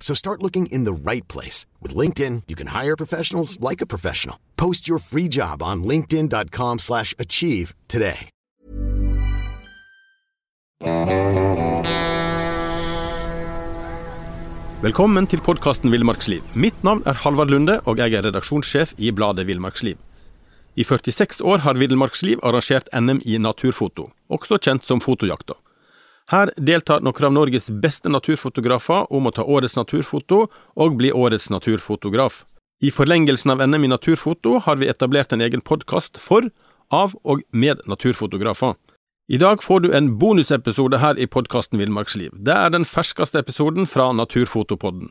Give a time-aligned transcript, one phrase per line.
[0.00, 1.66] So start looking in the right place.
[1.80, 4.36] With LinkedIn, you can hire professionals like a professional.
[4.56, 8.28] Post your free job on linkedin.com slash achieve today.
[14.80, 16.40] Velkommen til podkasten Villmarksliv.
[16.56, 19.98] Mitt navn er Halvard Lunde, og jeg er redaksjonssjef i bladet Villmarksliv.
[20.76, 25.58] I 46 år har Villmarksliv arrangert NM i naturfoto, også kjent som Fotojakta.
[26.30, 30.44] Her deltar noen av Norges beste naturfotografer om å ta årets naturfoto
[30.78, 32.44] og bli årets naturfotograf.
[32.80, 36.46] I forlengelsen av NM i naturfoto har vi etablert en egen podkast for,
[36.90, 38.76] av og med naturfotografer.
[39.30, 42.30] I dag får du en bonusepisode her i podkasten Villmarksliv.
[42.34, 45.10] Det er den ferskeste episoden fra Naturfotopodden.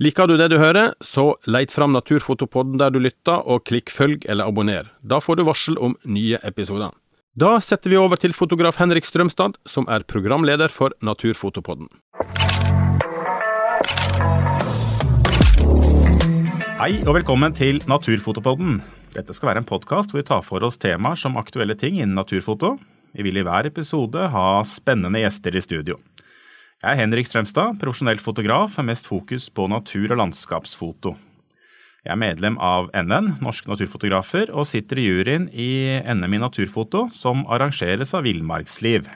[0.00, 4.24] Liker du det du hører, så leit fram Naturfotopodden der du lytter, og klikk følg
[4.28, 4.88] eller abonner.
[5.00, 6.92] Da får du varsel om nye episoder.
[7.34, 11.88] Da setter vi over til fotograf Henrik Strømstad, som er programleder for Naturfotopodden.
[16.78, 18.78] Hei og velkommen til Naturfotopodden.
[19.18, 22.14] Dette skal være en podkast hvor vi tar for oss temaer som aktuelle ting innen
[22.14, 22.76] naturfoto.
[23.10, 25.98] Vi vil i hver episode ha spennende gjester i studio.
[26.84, 31.16] Jeg er Henrik Strømstad, profesjonell fotograf med mest fokus på natur- og landskapsfoto.
[32.04, 37.06] Jeg er medlem av NN, Norske Naturfotografer, og sitter i juryen i NM i naturfoto,
[37.16, 39.06] som arrangeres av Villmarksliv.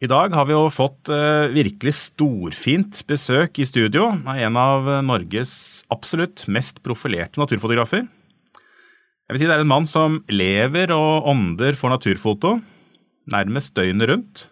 [0.00, 4.88] I dag har vi jo fått eh, virkelig storfint besøk i studio av en av
[5.04, 5.52] Norges
[5.92, 8.08] absolutt mest profilerte naturfotografer.
[8.08, 12.54] Jeg vil si det er en mann som lever og ånder for naturfoto,
[13.28, 14.46] nærmest døgnet rundt.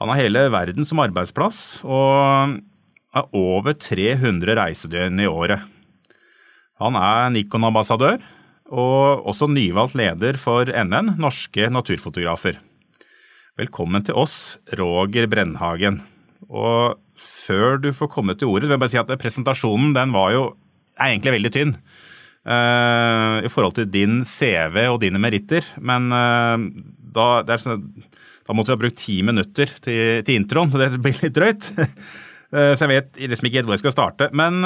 [0.00, 2.56] Han har hele verden som arbeidsplass og
[3.14, 5.73] har over 300 reisedøgn i året.
[6.84, 8.18] Han er Nikon-ambassadør
[8.74, 12.58] og også nyvalgt leder for NN, Norske Naturfotografer.
[13.56, 16.02] Velkommen til oss, Roger Brennhagen.
[16.44, 20.34] Og før du får komme til ordet, vil jeg bare si at presentasjonen den var
[20.34, 20.42] jo
[21.00, 25.64] er egentlig veldig tynn uh, i forhold til din CV og dine meritter.
[25.80, 26.66] Men uh,
[27.16, 27.86] da, sånn,
[28.44, 31.70] da, måtte vi ha brukt ti minutter til, til introen, og det blir litt drøyt.
[32.52, 34.30] uh, så jeg vet liksom ikke helt hvor jeg skal starte.
[34.36, 34.60] Men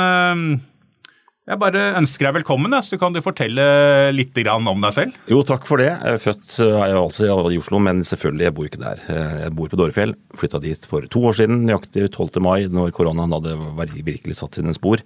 [1.49, 3.65] jeg bare ønsker deg velkommen, så kan du fortelle
[4.13, 5.17] litt om deg selv.
[5.31, 5.89] Jo, takk for det.
[5.95, 9.03] Jeg er født er jeg altså i Oslo, men selvfølgelig, jeg bor ikke der.
[9.47, 10.15] Jeg bor på Dårefjell.
[10.37, 12.43] Flytta dit for to år siden, nøyaktig 12.
[12.45, 13.57] mai, når koronaen hadde
[14.05, 15.01] virkelig satt sine spor.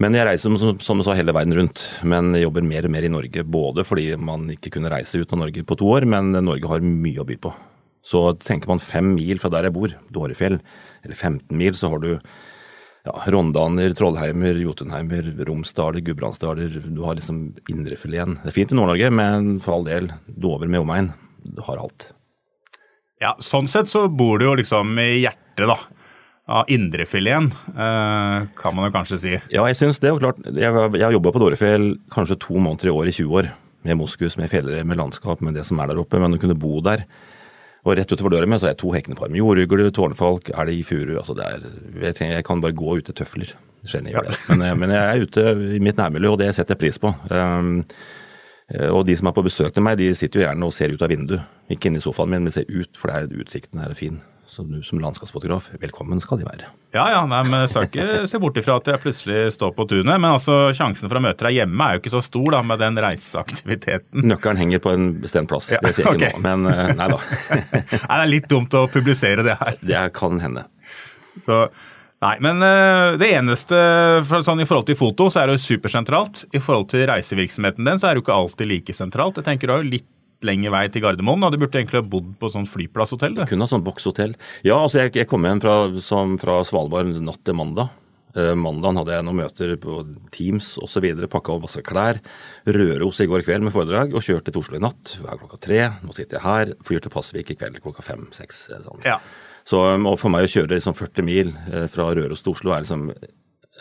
[0.00, 2.94] Men jeg reiser som, som du sa hele verden rundt, men jeg jobber mer og
[2.96, 3.44] mer i Norge.
[3.44, 6.82] Både fordi man ikke kunne reise ut av Norge på to år, men Norge har
[6.82, 7.52] mye å by på.
[8.02, 10.56] Så tenker man fem mil fra der jeg bor, Dårefjell,
[11.04, 12.14] eller 15 mil, så har du
[13.06, 16.80] ja, Rondaner, Trollheimer, Jotunheimer, Romsdaler, Gudbrandsdaler.
[16.84, 18.40] Du har liksom indrefileten.
[18.42, 21.12] Det er fint i Nord-Norge, men for all del, Dover med omegn.
[21.44, 22.10] Du har alt.
[23.20, 25.78] Ja, sånn sett så bor du jo liksom i hjertet, da
[26.50, 29.34] av indrefileten, eh, kan man jo kanskje si.
[29.54, 30.10] Ja, jeg syns det.
[30.10, 33.36] Og klart, jeg, jeg har jobba på Dårefjell kanskje to måneder i år i 20
[33.38, 33.50] år.
[33.86, 36.18] Med moskus, med fjellere, med landskap, med det som er der oppe.
[36.20, 37.06] Men å kunne bo der.
[37.86, 40.80] Og rett utover døra mi så har jeg to hekkende par med jordugle, tårnfalk, elg,
[40.84, 41.14] furu.
[41.20, 41.66] Altså det er,
[42.02, 43.54] jeg, tenker, jeg kan bare gå ute tøfler.
[43.88, 44.38] Skjønner jeg det.
[44.52, 45.44] Men, men, jeg er ute
[45.78, 47.14] i mitt nærmiljø, og det setter jeg pris på.
[47.32, 47.86] Um,
[48.92, 51.00] og de som er på besøk til meg, de sitter jo gjerne og ser ut
[51.02, 51.56] av vinduet.
[51.72, 54.20] Ikke inne i sofaen min, men ser ut, for det er, utsikten her er fin.
[54.50, 56.70] Så du som landskapsfotograf, velkommen skal de være.
[56.90, 59.86] Ja ja, nei, men jeg skal ikke se bort ifra at jeg plutselig står på
[59.92, 60.10] tunet.
[60.16, 62.82] Men altså, sjansen for å møte deg hjemme er jo ikke så stor da, med
[62.82, 64.26] den reiseaktiviteten.
[64.26, 66.32] Nøkkelen henger på en bestemt plass, ja, det sier jeg okay.
[66.32, 66.48] ikke nå.
[66.48, 67.20] Men eh, nei da.
[67.62, 69.78] nei, det er litt dumt å publisere det her.
[69.86, 70.66] Det kan hende.
[71.38, 71.62] Så,
[72.20, 73.78] Nei, men uh, det eneste
[74.44, 76.42] sånn I forhold til foto så er det jo supersentralt.
[76.52, 79.38] I forhold til reisevirksomheten den så er det jo ikke alltid like sentralt.
[79.40, 80.10] Jeg tenker du har jo litt
[80.46, 81.42] lengre vei til Gardermoen.
[81.44, 81.50] Da.
[81.52, 83.36] Du burde egentlig ha bodd på sånn flyplasshotell?
[83.38, 83.48] Det.
[83.50, 84.36] Kunne ha sånn bokshotell.
[84.66, 87.92] Ja, altså jeg, jeg kom hjem fra, som, fra Svalbard natt til mandag.
[88.30, 89.96] Uh, mandagen hadde jeg noen møter på
[90.34, 91.08] Teams osv.
[91.32, 92.20] Pakka opp masse klær.
[92.68, 95.16] Røros i går kveld med foredrag, og kjørte til Oslo i natt.
[95.20, 95.82] Hver klokka tre.
[96.06, 96.74] Nå sitter jeg her.
[96.86, 98.68] Flyr til Pasvik i kveld klokka fem-seks.
[98.86, 99.04] Sånn.
[99.08, 99.18] Ja.
[99.68, 99.82] Så
[100.18, 101.52] for meg å kjøre liksom 40 mil
[101.92, 103.10] fra Røros til Oslo er liksom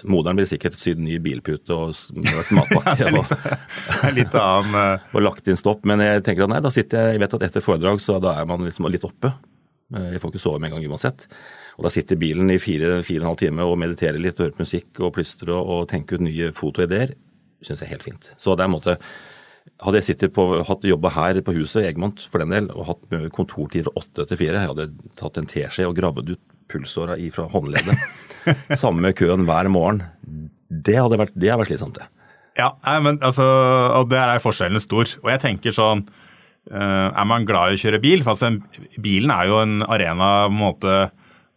[0.07, 3.09] Moderen ville sikkert sydd ny bilpute og smurt matpakke.
[3.17, 3.45] liksom,
[4.15, 5.05] litt annen uh...
[5.15, 5.85] og lagt inn stopp.
[5.89, 8.35] Men jeg tenker at nei, da sitter jeg Jeg vet at etter foredrag så da
[8.39, 9.33] er man liksom litt oppe.
[9.89, 11.25] Jeg får ikke sove med en gang uansett.
[11.79, 14.47] Og da sitter bilen i fire, fire og en halv time og mediterer litt og
[14.47, 17.15] hører på musikk og plystrer og, og tenker ut nye fotoideer.
[17.63, 18.31] Syns jeg er helt fint.
[18.39, 18.99] Så det er en måte
[19.79, 23.31] hadde jeg sittet på, hatt jobba her på huset, Egmont for den del, og hatt
[23.35, 24.87] kontortider åtte til fire, jeg hadde
[25.19, 28.07] tatt en teskje og gravd ut pulsåra fra håndleddet.
[28.81, 30.03] Samme køen hver morgen.
[30.69, 32.07] Det hadde vært, det hadde vært slitsomt, det.
[32.59, 33.45] Ja, men altså,
[33.95, 35.09] og der er forskjellen stor.
[35.23, 38.25] Og jeg tenker sånn uh, Er man glad i å kjøre bil?
[38.25, 38.51] For altså,
[38.99, 40.97] bilen er jo en arena på en måte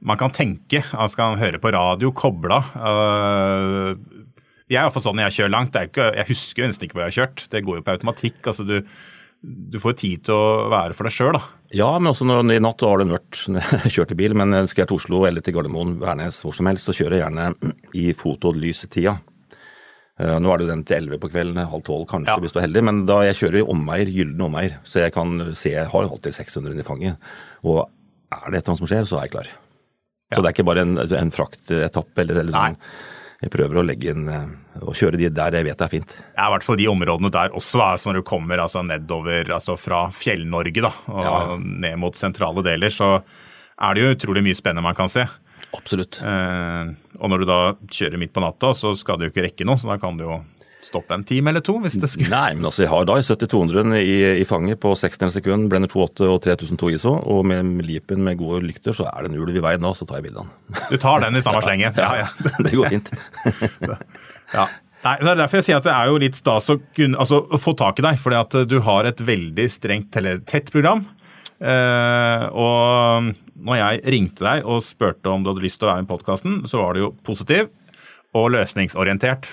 [0.02, 0.82] man kan tenke.
[0.92, 2.60] Man skal høre på radio, kobla.
[2.74, 3.94] Uh,
[4.70, 5.80] jeg er iallfall sånn når jeg kjører langt.
[5.90, 7.44] Ikke, jeg husker nesten ikke hvor jeg har kjørt.
[7.52, 8.40] Det går jo på automatikk.
[8.46, 8.78] altså du
[9.42, 11.42] du får tid til å være for deg sjøl, da.
[11.72, 14.34] Ja, men også når, i natt har det mørkt når jeg kjørte bil.
[14.38, 17.24] Men skal jeg til Oslo eller til Gardermoen, Værnes, hvor som helst, så kjører jeg
[17.24, 17.72] gjerne
[18.02, 19.14] i fotolysetida.
[19.16, 20.36] lysetida.
[20.42, 22.42] nå er det jo den til 11 på kvelden, halv tolv kanskje, ja.
[22.44, 22.84] hvis du er heldig.
[22.90, 26.38] Men da jeg kjører i omveier, gylne omveier, så jeg kan se Jeg har alltid
[26.42, 27.32] 600 i fanget.
[27.64, 29.50] Og er det et eller annet som skjer, så er jeg klar.
[29.52, 30.36] Ja.
[30.36, 32.78] Så det er ikke bare en, en fraktetappe eller, eller sånn.
[32.78, 33.10] Nei
[33.42, 36.12] jeg prøver å legge inn og kjøre de der jeg vet det er fint.
[36.36, 39.50] Ja, I hvert fall de områdene der også, da, altså når du kommer altså, nedover
[39.56, 41.38] altså fra Fjell-Norge da, og ja.
[41.58, 43.16] ned mot sentrale deler, så
[43.82, 45.26] er det jo utrolig mye spennende man kan se.
[45.72, 46.20] Absolutt.
[46.22, 47.60] Eh, og når du da
[47.90, 50.26] kjører midt på natta, så skal du jo ikke rekke noe, så da kan du
[50.26, 50.38] jo
[50.82, 53.98] stoppe en time eller to hvis det skal Nei, men altså jeg har da 70-200
[54.00, 58.40] i, i, fanget på 60 sekund, blender 2.8 og 3002 ISO, og med lipen med
[58.40, 60.50] gode lykter, så er det en ulv i veien nå, så tar jeg bildene.
[60.90, 61.94] Du tar den i samme slengen?
[61.98, 62.30] Ja, ja.
[62.66, 63.12] det går fint.
[64.58, 64.68] ja.
[65.02, 67.40] Nei, det er derfor jeg sier at det er jo litt stas å, kunne, altså,
[67.42, 71.02] å få tak i deg, fordi at du har et veldig strengt eller tett program.
[71.62, 73.32] Eh, og
[73.62, 76.12] når jeg ringte deg og spurte om du hadde lyst til å være med i
[76.12, 77.70] podkasten, så var du jo positiv
[78.38, 79.50] og løsningsorientert.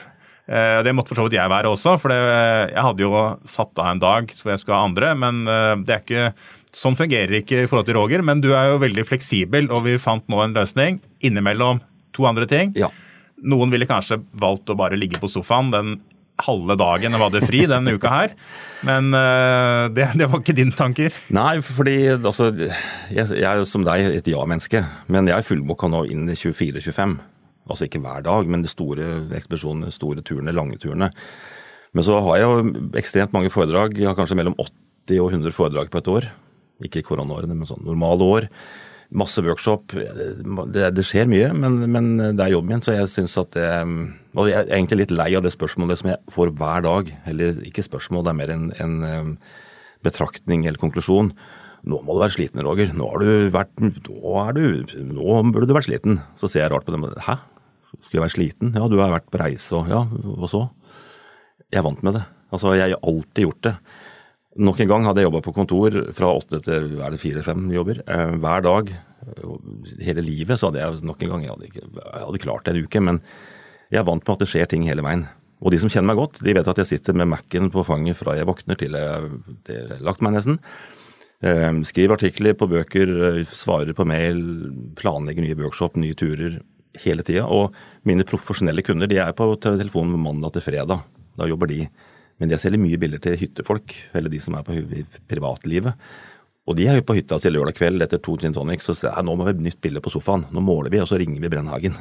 [0.49, 3.13] Eh, det måtte for så vidt jeg være også, for jeg hadde jo
[3.45, 5.11] satt av en dag for jeg skulle ha andre.
[5.19, 6.25] Men eh, det er ikke,
[6.75, 8.25] sånn fungerer det ikke i forhold til Roger.
[8.25, 11.83] Men du er jo veldig fleksibel, og vi fant nå en løsning innimellom
[12.17, 12.73] to andre ting.
[12.79, 12.89] Ja.
[13.45, 15.99] Noen ville kanskje valgt å bare ligge på sofaen den
[16.39, 18.35] halve dagen jeg hadde fri denne uka her.
[18.87, 21.15] Men uh, det, det, var ikke dine tanker?
[21.35, 24.81] Nei, fordi altså, jeg, jeg er jo som deg et ja-menneske.
[25.11, 27.19] Men jeg er fullbooka nå inn i 24-25.
[27.69, 29.07] Altså ikke hver dag, men de store
[29.37, 31.11] ekspedisjonene, store turene, lange turene.
[31.93, 33.97] Men så har jeg jo ekstremt mange foredrag.
[33.97, 36.29] Jeg har kanskje mellom 80 og 100 foredrag på et år.
[36.85, 38.47] Ikke koronaårene, men sånn normale år.
[39.09, 39.95] Masse workshop.
[39.95, 43.65] Det, det skjer mye, men, men, det er jobben min, så jeg syns at det
[44.37, 47.09] Og jeg er egentlig litt lei av det spørsmålet som jeg får hver dag.
[47.31, 49.39] Eller ikke spørsmål, det er mer en, en
[50.05, 51.33] betraktning eller konklusjon.
[51.89, 52.91] Nå må du være sliten, Roger.
[52.93, 56.19] Nå, har du vært, nå, du, nå burde du vært sliten.
[56.39, 57.07] Så ser jeg rart på dem.
[57.25, 57.39] Hæ?
[57.97, 58.75] Skulle jeg være sliten?
[58.77, 60.67] Ja, du har vært på reise og ja, og så?
[61.69, 62.23] Jeg er vant med det.
[62.53, 63.75] Altså, jeg har alltid gjort det.
[64.59, 68.01] Nok en gang hadde jeg jobba på kontor fra åtte til er det fire-fem jobber
[68.01, 68.93] eh, hver dag.
[70.01, 72.87] Hele livet så hadde jeg nok en gang Jeg hadde, jeg hadde klart det en
[72.87, 73.21] uke, men
[73.89, 75.27] jeg er vant med at det skjer ting hele veien.
[75.59, 78.17] Og de som kjenner meg godt, de vet at jeg sitter med Mac-en på fanget
[78.17, 79.05] fra jeg våkner til jeg
[79.67, 80.59] har lagt meg nesten.
[81.45, 84.41] Eh, skriver artikler på bøker, eh, svarer på mail,
[84.97, 86.59] planlegger nye workshop, nye turer
[87.03, 87.45] hele tida.
[87.47, 87.75] Og
[88.07, 91.05] mine profesjonelle kunder de er på telefonen mandag til fredag.
[91.39, 91.85] Da jobber de.
[92.39, 94.77] Men jeg selger mye bilder til hyttefolk, eller de som er på
[95.27, 95.95] privatlivet.
[96.69, 99.25] Og de er jo på hytta si lørdag kveld etter to gin tonics og sier
[99.25, 100.45] nå må vi ha nytt bilde på sofaen.
[100.53, 101.95] Nå måler vi, og så ringer vi Brennhagen.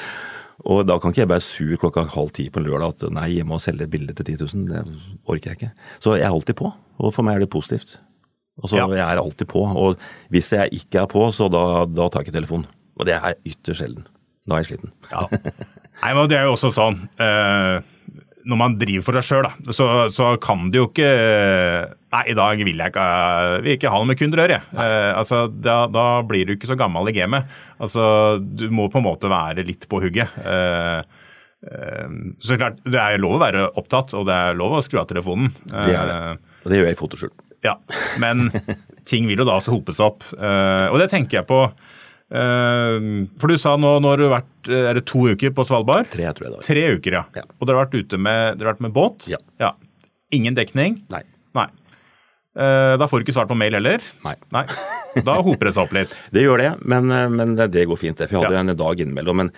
[0.70, 3.28] og da kan ikke jeg være sur klokka halv ti på en lørdag at nei,
[3.36, 4.66] jeg må selge et bilde til 10 000.
[4.70, 4.82] Det
[5.28, 5.72] orker jeg ikke.
[6.00, 7.98] Så jeg er alltid på, og for meg er det positivt.
[8.58, 8.88] Altså, ja.
[8.96, 10.00] Jeg er alltid på, og
[10.34, 12.66] hvis jeg ikke er på, så da, da tar jeg ikke telefonen.
[12.98, 14.08] Og det er ytterst sjelden.
[14.48, 14.94] Da er jeg sliten.
[15.12, 15.26] Ja.
[15.98, 17.78] Nei, men Det er jo også sånn eh,
[18.48, 21.08] Når man driver for seg sjøl, så, så, kan du jo ikke
[22.14, 23.06] Nei, i dag vil jeg ikke,
[23.64, 24.60] vil ikke ha noe med kunder å gjøre.
[24.80, 27.50] Eh, altså, da, da, blir du ikke så gammel i gamet.
[27.76, 30.32] Altså, du må på en måte være litt på hugget.
[30.40, 31.26] Eh,
[31.68, 35.02] eh så klart, Det er lov å være opptatt, og det er lov å skru
[35.02, 35.52] av telefonen.
[35.68, 36.16] Det er det.
[36.16, 37.36] Eh, og det gjør jeg i fotoskjul.
[37.68, 37.76] Ja,
[38.24, 38.48] men
[39.10, 40.24] ting vil jo da også hopes opp.
[40.32, 41.66] Eh, og det tenker jeg på
[42.28, 46.10] for du sa nå, nå har du vært er det to uker på Svalbard?
[46.12, 46.66] Tre, tror jeg det var.
[46.66, 47.22] Tre uker, ja.
[47.40, 47.44] ja.
[47.56, 49.24] Og dere har vært ute med, vært med båt?
[49.32, 49.40] Ja.
[49.62, 49.72] ja.
[50.36, 51.00] Ingen dekning?
[51.14, 51.22] Nei.
[51.56, 51.66] Nei.
[52.58, 54.04] Eh, da får du ikke svart på mail heller?
[54.26, 54.36] Nei.
[54.52, 54.66] Nei.
[55.24, 56.12] Da hoper det seg opp litt?
[56.36, 58.20] det gjør det, men, eh, men, det går fint.
[58.20, 58.64] For jeg hadde ja.
[58.66, 59.46] en dag innimellom.
[59.46, 59.54] Men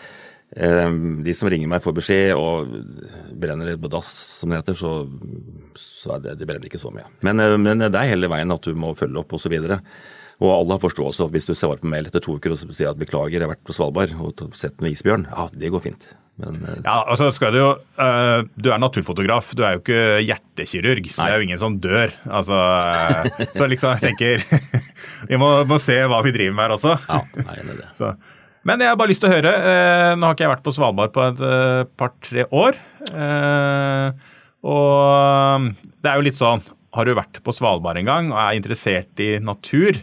[0.56, 2.72] Eh, de som ringer meg får beskjed og
[3.38, 4.08] brenner på dass,
[4.40, 4.94] som det heter, så,
[5.78, 7.06] så er det, de brenner ikke så mye.
[7.26, 9.54] Men, eh, men, det er hele veien at du må følge opp osv.
[10.40, 11.28] Og, alle har forståelse.
[11.34, 13.66] Hvis du svarer på mail etter to uker og sier at beklager, jeg har vært
[13.66, 16.08] på Svalbard og sett med isbjørn, ja, det går fint.
[16.40, 17.68] Men, uh, ja, altså skal Du jo,
[18.00, 21.26] uh, du er naturfotograf, du er jo ikke hjertekirurg, så nei.
[21.26, 22.14] det er jo ingen som dør.
[22.24, 24.44] Altså, uh, så liksom, jeg tenker
[25.30, 26.96] Vi må, må, se hva vi driver med her også.
[27.04, 27.90] Ja, nei, det er det.
[27.98, 28.14] Så.
[28.68, 29.52] Men jeg har bare lyst til å høre.
[30.20, 31.38] nå har ikke jeg vært på Svalbard på et
[31.96, 32.76] par-tre år.
[34.68, 35.70] og
[36.04, 36.60] det er jo litt sånn
[36.92, 39.96] Har du vært på Svalbard en gang og er interessert i natur,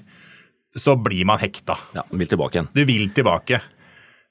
[0.78, 1.78] så blir man hekta.
[1.98, 2.72] Ja, Du vil tilbake igjen.
[2.74, 3.62] Du vil tilbake.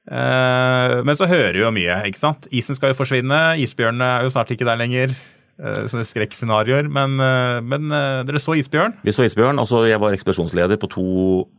[0.06, 2.02] Eh, men så hører vi jo mye.
[2.10, 2.46] ikke sant?
[2.54, 5.16] Isen skal jo forsvinne, isbjørnene er jo snart ikke der lenger.
[5.56, 6.84] Uh, sånne skrekkscenarioer.
[6.92, 7.88] Men, uh, men
[8.28, 8.98] dere så isbjørn?
[9.06, 9.56] Vi så isbjørn.
[9.56, 11.06] altså Jeg var ekspedisjonsleder på to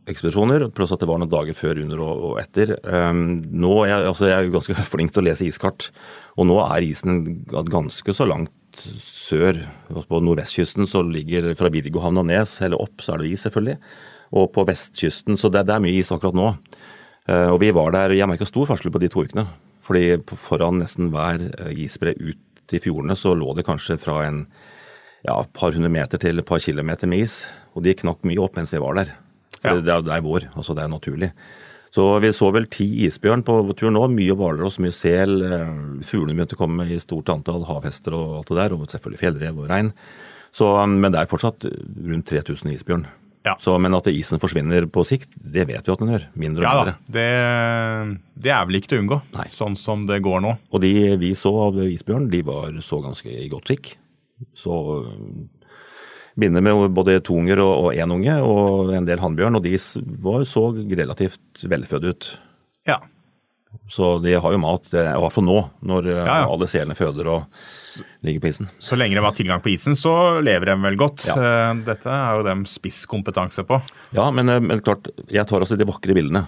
[0.06, 0.68] ekspedisjoner.
[0.70, 2.76] Pluss at det var noen dager før, under og, og etter.
[2.86, 5.90] Um, nå jeg, altså jeg er jo ganske flink til å lese iskart.
[6.38, 8.54] Og nå er isen ganske så langt
[9.02, 9.58] sør.
[9.90, 13.80] På nordvestkysten så ligger fra Virgohavn og Nes, eller opp, så er det is, selvfølgelig
[14.32, 15.38] og på vestkysten.
[15.40, 16.52] Så det, det er mye is akkurat nå.
[17.28, 19.46] Uh, og vi var der, Jeg merka stor forskjell på de to ukene.
[19.88, 24.42] fordi foran nesten hver uh, isbre ut til fjordene så lå det kanskje fra en
[25.24, 27.46] ja, par hundre meter til et par kilometer med is.
[27.74, 29.14] Og de knakk mye opp mens vi var der.
[29.58, 29.80] For ja.
[29.80, 31.32] det, det, er, vår, altså det er naturlig.
[31.90, 34.04] Så vi så vel ti isbjørn på tur nå.
[34.12, 35.40] Mye hvalross, mye sel.
[35.40, 37.64] Uh, fuglene begynte å komme i stort antall.
[37.68, 38.76] Havhester og alt det der.
[38.76, 39.94] Og selvfølgelig fjellrev og rein.
[40.52, 43.08] Så, men det er fortsatt rundt 3000 isbjørn.
[43.46, 43.54] Ja.
[43.62, 46.24] Så, men at isen forsvinner på sikt, det vet vi at den gjør.
[46.38, 46.94] Mindre og ja, mindre.
[47.06, 47.28] Det,
[48.44, 49.46] det, er vel ikke til å unngå, Nei.
[49.52, 50.56] sånn som det går nå.
[50.74, 50.92] Og de
[51.22, 53.92] vi så av isbjørn, de var så ganske i godt skikk.
[54.58, 54.74] Så
[56.38, 59.58] binder med både to unger og én unge, og en del hannbjørn.
[59.58, 59.78] Og de
[60.22, 62.30] var, så relativt velfødde ut.
[62.88, 63.00] Ja.
[63.88, 65.58] Så de har jo mat, i hvert fall nå,
[65.88, 66.46] når ja, ja.
[66.48, 67.60] alle selene føder og
[68.20, 68.68] ligger på isen.
[68.78, 70.12] Så lenge de har tilgang på isen, så
[70.44, 71.24] lever de vel godt.
[71.28, 71.36] Ja.
[71.38, 73.80] Eh, dette er jo dem spisskompetanse på.
[74.16, 76.46] Ja, men, eh, men, klart, jeg tar også de vakre bildene.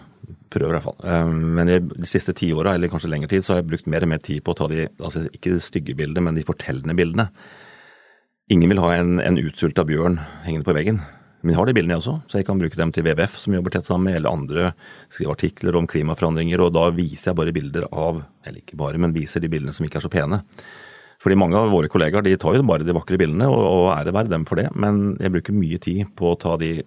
[0.50, 0.98] Prøver i hvert fall.
[1.06, 3.90] Eh, men i de siste ti åra, eller kanskje lengre tid, så har jeg brukt
[3.90, 6.46] mer og mer tid på å ta de altså ikke de stygge bildene, men de
[6.46, 7.30] fortellende bildene.
[8.50, 11.00] Ingen vil ha en, en utsulta bjørn hengende på veggen.
[11.40, 13.56] Men jeg har de bildene jeg også, så jeg kan bruke dem til WWF, som
[13.56, 14.70] jobber tett sammen med, eller andre
[15.08, 19.16] skriver artikler om klimaforandringer, og da viser jeg bare bilder av Eller ikke bare, men
[19.16, 20.42] viser de bildene som ikke er så pene.
[21.20, 24.14] Fordi mange av våre kollegaer de tar jo bare de vakre bildene, og, og ære
[24.16, 24.70] være dem for det.
[24.72, 26.78] Men jeg bruker mye tid på å ta de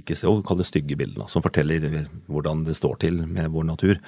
[0.00, 1.86] ikke så kall stygge bildene, som forteller
[2.26, 4.00] hvordan det står til med vår natur.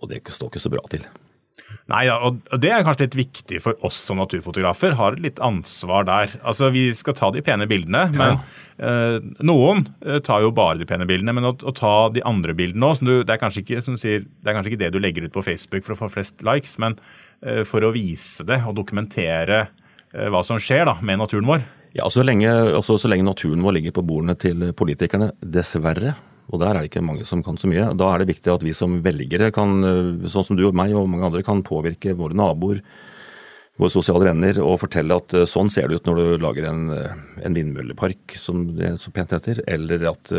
[0.00, 1.04] Og det står ikke så bra til.
[1.88, 4.96] Nei, ja, og Det er kanskje litt viktig for oss som naturfotografer.
[4.98, 6.34] Har et litt ansvar der.
[6.42, 8.40] Altså, Vi skal ta de pene bildene, men
[8.76, 11.36] eh, noen eh, tar jo bare de pene bildene.
[11.36, 14.58] Men å, å ta de andre bildene òg det, er kanskje ikke, sier, det er
[14.58, 16.98] kanskje ikke det du legger ut på Facebook for å få flest likes, men
[17.38, 19.60] Eh, for å vise det og dokumentere
[20.10, 21.66] eh, hva som skjer da, med naturen vår.
[21.96, 26.16] Ja, så lenge, også, så lenge naturen vår ligger på bordene til politikerne, dessverre,
[26.48, 28.64] og der er det ikke mange som kan så mye, da er det viktig at
[28.64, 32.16] vi som velgere kan, eh, sånn som du og meg og mange andre, kan påvirke
[32.16, 32.80] våre naboer,
[33.78, 36.88] våre sosiale venner, og fortelle at sånn ser det ut når du lager en,
[37.46, 40.32] en vindmøllepark, som det så pent heter, eller at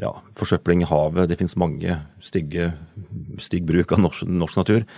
[0.00, 2.70] ja, forsøpling i havet, det finnes mange stygge,
[3.44, 4.88] stygg bruk av norsk, norsk natur.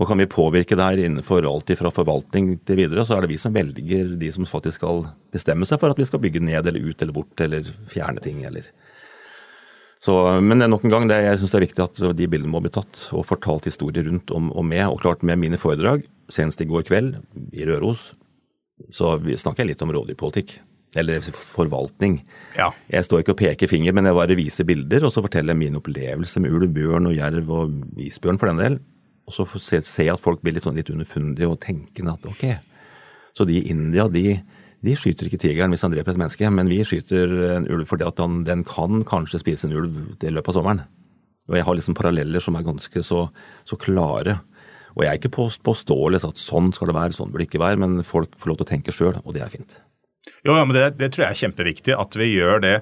[0.00, 3.40] Og kan vi påvirke der innenfor alt fra forvaltning til videre, så er det vi
[3.40, 5.04] som velger de som faktisk skal
[5.34, 8.40] bestemme seg for at vi skal bygge ned eller ut eller bort eller fjerne ting
[8.48, 8.70] eller
[10.00, 12.62] så, Men nok en gang, det, jeg syns det er viktig at de bildene må
[12.64, 14.86] bli tatt og fortalt historier rundt om og med.
[14.88, 17.18] Og klart med mine foredrag, senest i går kveld
[17.52, 18.14] i Røros,
[18.88, 20.56] så snakker jeg litt om rovdyrpolitikk.
[20.98, 22.16] Eller forvaltning.
[22.56, 22.72] Ja.
[22.90, 25.60] Jeg står ikke og peker finger, men jeg bare viser bilder, og så forteller jeg
[25.60, 28.78] min opplevelse med ulv, bjørn og jerv og isbjørn for den del.
[29.28, 32.42] Og så ser jeg at folk blir litt, sånn litt underfundige og tenkende at ok,
[33.38, 34.40] så de i India de,
[34.86, 38.06] de skyter ikke tigeren hvis han dreper et menneske, men vi skyter en ulv fordi
[38.06, 40.84] at han, den kan kanskje spise en ulv i løpet av sommeren.
[41.50, 43.26] Og jeg har liksom paralleller som er ganske så,
[43.66, 44.38] så klare.
[44.94, 47.80] Og jeg er ikke påståelig at sånn skal det være, sånn bør det ikke være,
[47.82, 49.76] men folk får lov til å tenke sjøl, og det er fint.
[50.44, 52.74] Jo, ja, men det, det, tror jeg er kjempeviktig at vi gjør det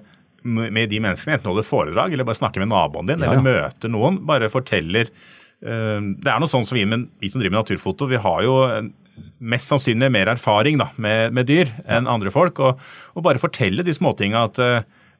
[0.48, 3.34] med de menneskene, enten holder foredrag eller bare snakker med naboen din, ja, ja.
[3.34, 4.20] eller møter noen.
[4.28, 5.10] Bare forteller
[5.58, 8.52] det er noe sånn som vi, men, vi som driver med naturfoto, vi har jo
[9.38, 12.60] mest sannsynlig mer erfaring da, med, med, dyr enn andre folk.
[12.62, 12.84] Og,
[13.14, 14.78] og bare fortelle de småtinga at uh,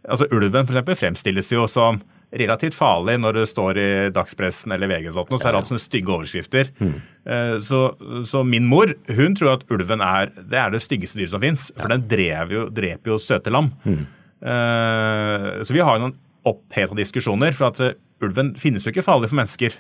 [0.09, 2.01] altså Ulven for eksempel, fremstilles jo som
[2.39, 5.71] relativt farlig når det står i dagspressen eller VG, sånt, og så er det alt
[5.71, 6.73] sånne stygge overskrifter.
[6.77, 6.95] Mm.
[7.25, 7.83] Uh, så,
[8.29, 11.69] så, min mor hun tror at ulven er det, er det styggeste dyret som fins.
[11.79, 12.07] For den
[12.53, 13.73] jo, dreper jo søte lam.
[13.85, 14.03] Mm.
[14.39, 16.19] Uh, så vi har jo noen
[16.49, 17.57] oppheta diskusjoner.
[17.57, 19.79] For at ulven finnes jo ikke farlig for mennesker.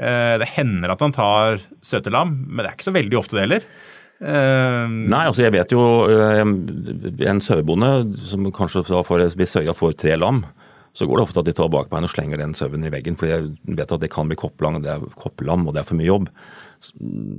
[0.00, 3.36] Eh, det hender at han tar søte lam, men det er ikke så veldig ofte
[3.36, 3.66] det heller.
[4.22, 6.42] Uh, Nei, altså jeg vet jo uh,
[7.26, 7.88] en sauebonde
[8.30, 10.44] som kanskje får, hvis søya får tre lam,
[10.94, 13.32] så går det ofte at de tar bakbein og slenger den sauen i veggen, fordi
[13.32, 14.84] jeg vet at det kan bli kopplam, og
[15.74, 16.30] det er for mye jobb.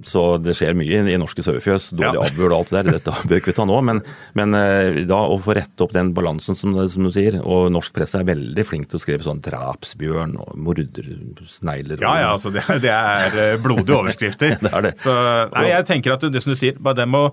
[0.08, 1.90] Så det skjer mye i norske sauefjøs.
[1.98, 2.28] Dårlig ja.
[2.30, 2.98] avl og alt det der.
[2.98, 3.80] Dette bør vi ta nå.
[3.90, 4.02] Men,
[4.38, 7.40] men eh, da å få rette opp den balansen, som, som, du sier.
[7.42, 12.04] Og norsk presse er veldig flink til å skrive sånn drapsbjørn og mordersnegler.
[12.04, 14.58] Ja, ja, altså det, det er blodige overskrifter.
[14.64, 14.96] det er det.
[15.04, 15.18] Så,
[15.56, 17.28] nei, jeg tenker at det som du sier, bare det må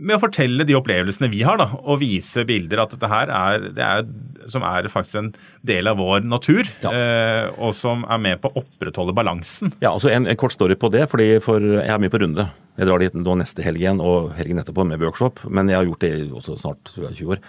[0.00, 3.66] med å fortelle de opplevelsene vi har, da, og vise bilder at dette her er,
[3.76, 4.06] det er,
[4.50, 5.30] som er faktisk en
[5.66, 6.92] del av vår natur, ja.
[6.92, 9.74] eh, og som er med på å opprettholde balansen.
[9.82, 12.48] Ja, altså en, en, kort story på det, fordi for jeg er mye på runde.
[12.80, 15.88] Jeg drar dit nå neste helg igjen og helgen etterpå med workshop, men jeg har
[15.90, 17.44] gjort det også snart 20 år.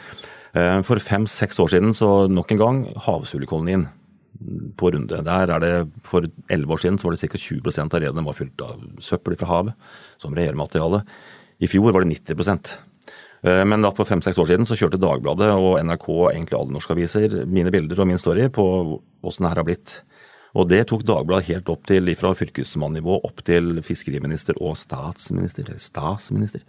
[0.51, 3.87] Eh, for fem-seks år siden så nok en gang havsulekolonien
[4.77, 5.21] på runde.
[5.23, 7.37] Der er det, For elleve år siden så var det ca.
[7.37, 9.73] 20% av redene var fylt av søppel fra havet
[10.21, 11.03] som regjermateriale.
[11.61, 12.77] I fjor var det 90
[13.45, 16.95] eh, men da for fem-seks år siden så kjørte Dagbladet og NRK egentlig alle norske
[16.95, 18.65] aviser mine bilder og min story på
[19.21, 19.99] åssen det her har blitt.
[20.57, 25.69] Og det tok Dagbladet helt opp til fra fylkesmannnivå opp til fiskeriminister og statsminister.
[25.77, 26.65] statsminister.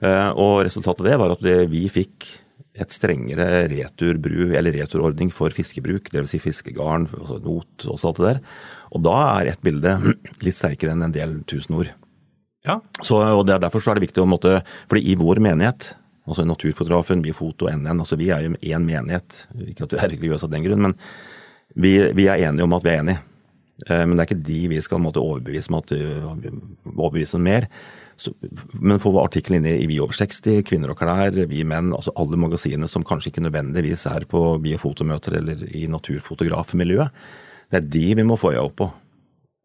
[0.00, 2.30] Eh, og resultatet av det var at vi fikk
[2.78, 6.30] et strengere returbru, eller returordning for fiskebruk, dvs.
[6.30, 8.42] Si fiskegarn, altså not og alt det der.
[8.94, 9.96] Og da er ett bilde
[10.46, 11.90] litt sterkere enn en del tusen ord.
[12.66, 12.80] Ja.
[13.02, 14.58] Så, og det, Derfor så er det viktig å måtte
[14.90, 15.92] fordi i vår menighet,
[16.28, 19.44] altså Naturfotografen, Biofoto, NN, altså vi er jo én menighet.
[19.68, 20.98] Ikke at vi er religiøse av den grunn, men
[21.78, 23.22] vi, vi, er enige om at vi er enige.
[23.86, 27.68] Eh, men det er ikke de vi skal måtte overbevise om at overbevise om mer.
[28.18, 28.32] Så,
[28.74, 32.40] men få artikkelen inne i Vi over 60, Kvinner og klær, Vi menn, altså alle
[32.40, 37.14] magasinene som kanskje ikke nødvendigvis er på biofotomøter eller i naturfotografmiljøet.
[37.70, 38.88] Det er de vi må få øye opp på.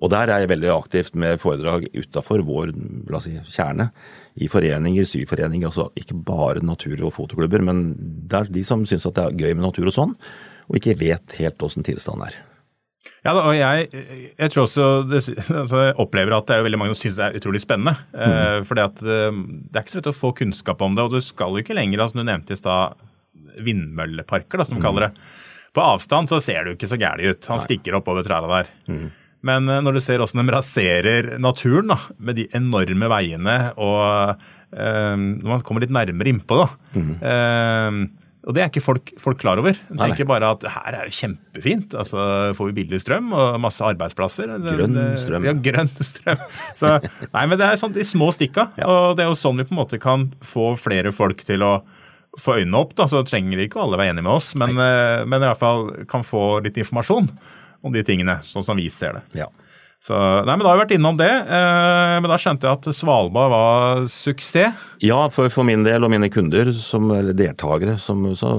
[0.03, 2.73] Og der er jeg veldig aktivt med foredrag utafor vår
[3.09, 3.89] la oss si, kjerne.
[4.35, 7.93] I foreninger, syforeninger, altså ikke bare natur- og fotoklubber, men
[8.27, 10.17] det er de som syns at det er gøy med natur og sånn,
[10.67, 12.41] og ikke vet helt åssen tilstanden er.
[13.23, 13.87] Ja, og jeg,
[14.35, 15.21] jeg tror også det,
[15.61, 17.95] altså jeg opplever at det er veldig mange som syns det er utrolig spennende.
[18.11, 18.27] Mm.
[18.27, 19.39] Eh, fordi at eh,
[19.69, 21.77] Det er ikke så lett å få kunnskap om det, og du skal jo ikke
[21.77, 22.99] lenger, altså du nevnte i stad
[23.63, 24.87] vindmølleparker, da, som de mm.
[24.87, 25.27] kaller det.
[25.73, 27.49] På avstand så ser du ikke så gærent ut.
[27.49, 27.65] Han Nei.
[27.67, 28.71] stikker oppover trærne der.
[28.91, 29.07] Mm.
[29.47, 34.01] Men eh, når du ser hvordan de raserer naturen da, med de enorme veiene og
[34.73, 36.67] eh, Når man kommer litt nærmere innpå, da.
[36.97, 37.15] Mm.
[37.21, 39.77] Eh, og det er ikke folk, folk klar over.
[39.87, 41.93] De tenker bare at her er jo kjempefint.
[41.95, 44.51] altså Får vi billig strøm og masse arbeidsplasser.
[44.65, 45.47] Grønn strøm.
[45.47, 46.41] Ja, grønn strøm.
[46.75, 46.91] Så,
[47.31, 48.67] nei, men det er sånn de små stikka.
[48.81, 48.89] Ja.
[48.91, 51.77] Og det er jo sånn vi på en måte kan få flere folk til å
[52.35, 52.97] få øynene opp.
[52.99, 55.87] da, Så trenger ikke alle være enige med oss, men, eh, men i hvert fall
[56.11, 57.31] kan få litt informasjon
[57.83, 59.43] om de tingene, sånn som vi ser det.
[59.43, 59.49] Ja.
[60.03, 62.95] Så, nei, men Da har vi vært innom det, eh, men da skjønte jeg at
[62.97, 64.81] Svalbard var suksess?
[64.99, 68.51] Ja, for, for min del og mine kunder, som, eller deltakere, som, så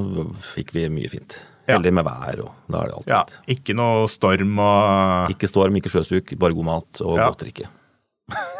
[0.54, 1.36] fikk vi mye fint.
[1.68, 1.96] Heldig ja.
[1.98, 3.52] med vær, og da er det alt ja, fint.
[3.58, 7.28] Ikke noe storm og Ikke storm, ikke sjøsuk, bare god mat og ja.
[7.28, 7.68] godt drikke.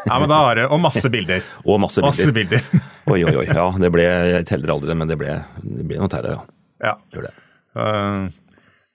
[0.05, 1.41] ja, men da har det, Og masse bilder.
[1.65, 2.13] og masse bilder.
[2.13, 2.71] Masse bilder.
[3.15, 3.49] oi, oi, oi.
[3.49, 6.91] Ja, det ble, jeg teller aldri, men det ble, det ble noe terror, ja.
[6.91, 6.97] ja.
[7.17, 7.37] Gjør det.
[7.73, 8.29] Uh,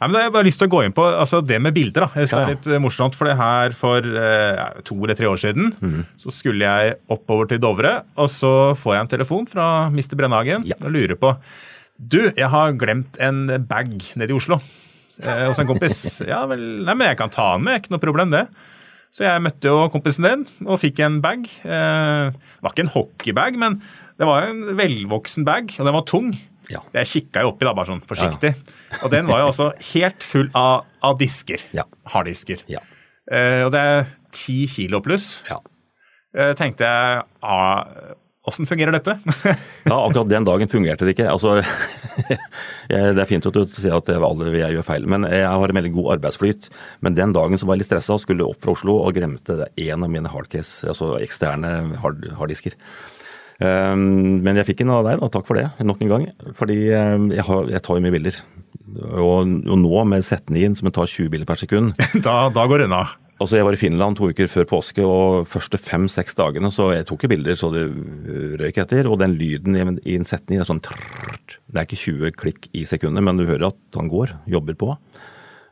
[0.01, 2.07] Nei, men Jeg har bare lyst til å gå inn på altså det med bilder.
[2.07, 2.09] da.
[2.17, 2.47] Jeg synes ja, ja.
[2.49, 5.75] Det er litt eh, morsomt, for det her For eh, to eller tre år siden
[5.77, 5.99] mm.
[6.23, 10.17] så skulle jeg oppover til Dovre, og så får jeg en telefon fra Mr.
[10.17, 10.81] Brennhagen ja.
[10.81, 11.35] og lurer på
[12.01, 14.57] Du, jeg har glemt en bag nede i Oslo
[15.21, 16.23] eh, hos en kompis.
[16.33, 18.47] ja vel, nei, men jeg kan ta den med, ikke noe problem det.
[19.13, 21.45] Så jeg møtte jo kompisen din og fikk en bag.
[21.45, 23.83] Eh, det var ikke en hockeybag, men
[24.21, 26.33] det var en velvoksen bag, og den var tung.
[26.71, 26.83] Ja.
[27.01, 28.55] Jeg kikka jo oppi, da, bare sånn forsiktig.
[28.55, 29.03] Ja, ja.
[29.05, 31.65] Og den var jo også helt full av, av disker.
[32.13, 32.63] Harddisker.
[32.71, 35.41] Eh, og det er ti kilo pluss.
[35.51, 35.59] Ja.
[36.37, 38.15] Eh, tenkte jeg ah,
[38.49, 39.19] Åssen fungerer dette?
[39.91, 41.27] ja, akkurat den dagen fungerte det ikke.
[41.29, 41.59] Altså,
[42.89, 45.79] det er fint at du sier at alle jeg gjør feil, men jeg har en
[45.79, 46.71] veldig god arbeidsflyt.
[47.05, 49.59] Men den dagen så var jeg litt stressa og skulle opp fra Oslo og glemte
[49.69, 52.79] en av mine hardcase, altså eksterne harddisker.
[52.79, 53.10] Ehm,
[53.61, 55.29] men jeg fikk en av deg, da.
[55.33, 56.27] Takk for det, nok en gang.
[56.57, 58.39] Fordi ehm, jeg, har, jeg tar jo mye bilder.
[58.91, 61.93] Og, og nå med Z9-en som tar 20 bilder per sekund
[62.27, 63.05] Da, da går det unna.
[63.41, 67.07] Altså Jeg var i Finland to uker før påske, og første fem-seks dagene så jeg
[67.09, 67.87] tok jeg bilder så det
[68.61, 69.09] røyk etter.
[69.09, 71.57] Og den lyden i en setning er sånn trrrt.
[71.71, 74.93] Det er ikke 20 klikk i sekundet, men du hører at han går, jobber på.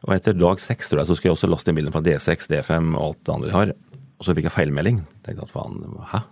[0.07, 2.48] Og etter dag seks tror jeg, så skal jeg også laste inn bildene fra D6,
[2.53, 3.74] D5 og alt det andre jeg har.
[4.18, 5.02] Og så fikk jeg feilmelding.
[5.26, 6.22] Tenkte at faen, hæ,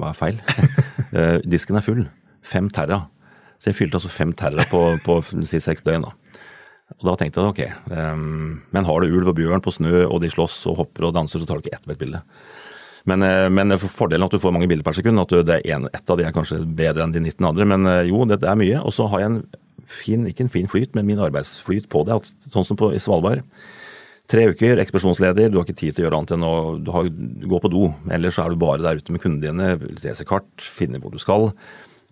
[0.00, 0.42] hva er feil?
[1.14, 2.00] Eh, disken er full.
[2.42, 3.04] Fem terra.
[3.62, 6.08] Så jeg fylte altså fem terra på, på si, seks døgn.
[6.08, 6.40] da.
[6.98, 7.60] Og da tenkte jeg ok,
[7.94, 11.14] um, men har du ulv og bjørn på snø, og de slåss og hopper og
[11.14, 12.20] danser, så tar du ikke ett med et bilde.
[13.08, 15.76] Men, eh, men fordelen at du får mange bilder per sekund, at du, det er
[15.76, 17.66] en, ett av de er kanskje bedre enn de 19 andre.
[17.68, 18.80] Men eh, jo, det, er mye.
[18.80, 19.40] Og så har jeg en
[19.84, 22.16] fin, ikke en fin flyt, men min arbeidsflyt på det.
[22.16, 23.44] At, sånn som på, i Svalbard.
[24.30, 26.54] Tre uker, ekspedisjonsleder, du har ikke tid til å gjøre annet enn å
[26.94, 27.08] har,
[27.44, 27.88] gå på do.
[28.14, 31.50] Ellers er du bare der ute med kundene dine, leser kart, finner hvor du skal.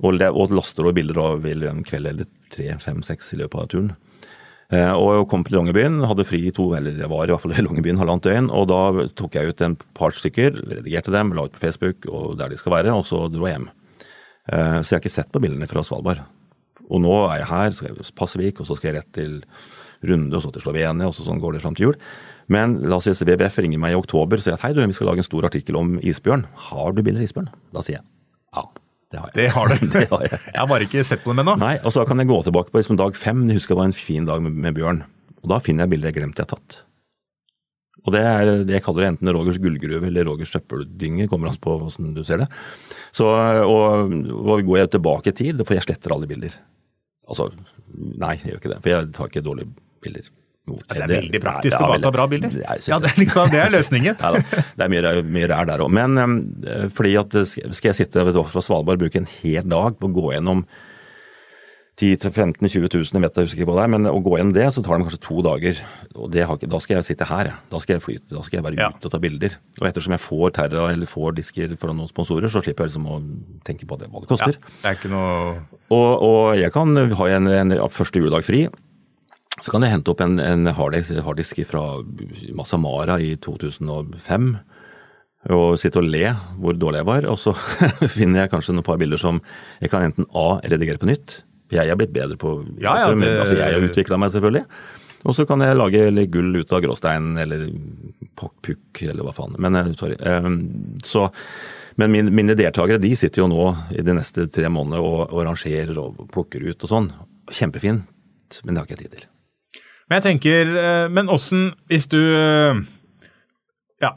[0.03, 3.71] Og, og laster over bilder av en kveld eller tre, fem, seks i løpet av
[3.73, 3.93] turen.
[4.73, 7.65] Og og kom til Longyearbyen, hadde fri to, eller jeg var i hvert fall i
[7.65, 8.49] Longyearbyen halvannet døgn.
[8.57, 12.39] Og da tok jeg ut en par stykker, redigerte dem, la ut på Facebook og
[12.41, 13.69] der de skal være, og så dro jeg hjem.
[14.49, 16.25] Eh, så jeg har ikke sett på bildene fra Svalbard.
[16.89, 19.37] Og nå er jeg her, så skal jeg Passevik, og så skal jeg rett til
[20.09, 21.99] Runde, og så til Slovenia, og så sånn går det fram til jul.
[22.53, 24.97] Men la oss si WWF ringer meg i oktober og sier at hei, du, vi
[24.97, 26.47] skal lage en stor artikkel om isbjørn.
[26.71, 27.51] Har du bilder av isbjørn?
[27.75, 28.07] Da sier jeg
[28.53, 28.65] ja.
[29.13, 29.37] Det har jeg.
[29.37, 29.87] Det har du.
[29.95, 30.39] det har jeg.
[30.49, 31.57] jeg har bare ikke sett på dem ennå.
[31.61, 33.45] Nei, og så kan jeg gå tilbake på liksom dag fem.
[33.51, 35.05] Jeg husker det var en fin dag med, med bjørn.
[35.43, 36.81] Og da finner jeg bilder jeg glemte jeg har tatt.
[38.03, 41.61] Og det er det jeg kaller det enten Rogers gullgruve eller Rogers søppeldynge, kommer an
[41.63, 42.49] på hvordan du ser det.
[43.15, 46.57] Så, og, og går jeg tilbake i tid, for jeg sletter alle bilder.
[47.31, 47.53] Altså,
[47.93, 48.81] nei, jeg gjør ikke det.
[48.83, 49.71] For jeg tar ikke dårlige
[50.05, 50.31] bilder.
[50.63, 52.53] Jo, det er veldig praktisk å bare ta bra bilder.
[52.63, 54.15] Ja, det, er liksom, det er løsningen.
[54.23, 55.91] ja, det er mye, mye rær der òg.
[55.91, 56.39] Men um,
[56.95, 60.15] fordi at skal jeg sitte du, fra Svalbard og bruke en hel dag på å
[60.15, 60.63] gå gjennom
[61.99, 64.55] 10 000-15 000-20 000, jeg vet jeg husker ikke hva det men å gå gjennom
[64.57, 65.83] det, så tar det kanskje to dager.
[66.15, 68.81] og har, Da skal jeg sitte her, da skal jeg flyte, da skal jeg være
[68.81, 68.89] ja.
[68.95, 69.59] ute og ta bilder.
[69.83, 73.11] Og ettersom jeg får Terra eller får disker fra noen sponsorer, så slipper jeg liksom
[73.11, 73.19] å
[73.67, 74.57] tenke på det, hva det koster.
[74.57, 75.59] Ja, det er ikke noe...
[75.93, 78.65] Og, og jeg kan ha en, en første juledag fri.
[79.61, 81.85] Så kan jeg hente opp en, en harddisk fra
[82.57, 84.55] Masamara i 2005
[85.51, 86.29] og sitte og le
[86.63, 87.29] hvor dårlig jeg var.
[87.31, 87.55] Og så
[88.17, 89.43] finner jeg kanskje noen par bilder som
[89.83, 91.43] jeg kan enten A redigere på nytt.
[91.73, 93.31] Jeg er blitt bedre på ja, ja, det...
[93.41, 94.67] altså Jeg har utvikla meg, selvfølgelig.
[95.23, 97.69] Og så kan jeg lage gull ut av gråstein eller
[98.39, 99.55] pukk eller hva faen.
[99.63, 100.19] Men eh, sorry.
[100.19, 100.57] Ehm,
[101.07, 101.29] så,
[102.01, 105.45] men mine, mine deltakere de sitter jo nå i de neste tre månedene og, og
[105.47, 107.13] rangerer og plukker ut og sånn.
[107.53, 109.32] Kjempefint, men det har ikke jeg tid til.
[110.13, 112.81] Men jeg tenker, eh, men åssen, hvis du eh,
[114.05, 114.11] Ja,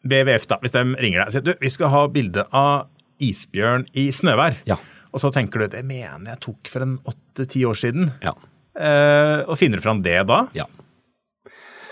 [0.00, 0.56] BVF, da.
[0.62, 2.86] Hvis de ringer deg og sier du, vi skal ha bilde av
[3.20, 4.56] isbjørn i snøvær.
[4.64, 4.78] Ja.
[5.12, 8.08] Og så tenker du det mener jeg tok for en åtte-ti år siden.
[8.24, 8.32] Ja.
[8.72, 10.46] Eh, og finner du fram det da?
[10.56, 10.64] Ja.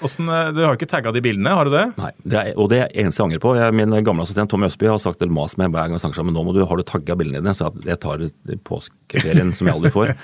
[0.02, 1.84] Hvordan, eh, du har ikke tagga de bildene, har du det?
[2.00, 3.54] Nei, det er, og det er eneste jeg angrer på.
[3.58, 6.20] Jeg, min gamle assistent Tommy Østby har sagt eller mas meg hver gang jeg snakker
[6.20, 8.26] sammen, nå må du, har du tagga bildene dine, så jeg tar
[8.66, 10.14] påskeferien som jeg aldri får.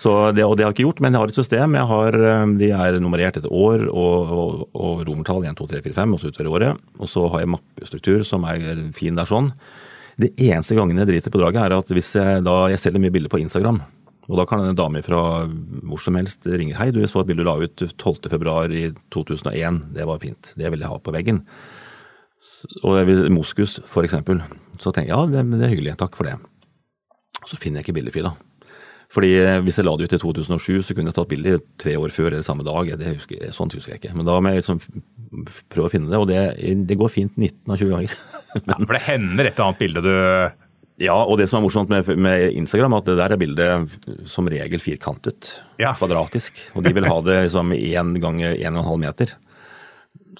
[0.00, 1.74] Så det, og det har jeg ikke gjort, men jeg har et system.
[1.76, 5.82] Jeg har, eh, de er nummerert etter år og, og, og romertall 1, 2, 3,
[5.90, 6.80] 4, 5, og så utover året.
[6.96, 9.52] Og så har jeg mappestruktur som er fin der sånn.
[10.20, 13.12] Det eneste gangen jeg driter på draget, er at hvis jeg da Jeg selger mye
[13.12, 13.80] bilder på Instagram.
[14.30, 16.76] Og da kan en dame fra hvor som helst ringe.
[16.78, 19.80] Hei, du så et bilde du la ut 12.2 i 2001.
[19.96, 20.52] Det var fint.
[20.54, 21.42] Det vil jeg ha på veggen.
[22.86, 24.38] Og Moskus, for eksempel.
[24.78, 25.96] Så tenker jeg ja, det, er hyggelig.
[25.98, 26.38] Takk for det.
[27.42, 28.36] Så finner jeg ikke bildefila.
[29.10, 31.96] Fordi eh, hvis jeg la det ut i 2007, så kunne jeg tatt bilde tre
[31.98, 32.92] år før eller samme dag.
[33.00, 34.14] Det husker, sånt husker jeg ikke.
[34.14, 34.78] Men da må jeg liksom
[35.72, 36.38] prøve å finne det, og det,
[36.86, 38.14] det går fint 19 av 20 ganger.
[38.70, 40.12] ja, for det hender et eller annet bilde du
[41.00, 44.48] ja, og det som er morsomt med, med Instagram, at det der er bildet som
[44.52, 45.54] regel firkantet.
[45.80, 45.94] Ja.
[45.96, 46.58] Kvadratisk.
[46.76, 49.32] Og de vil ha det liksom én en 1,5 meter.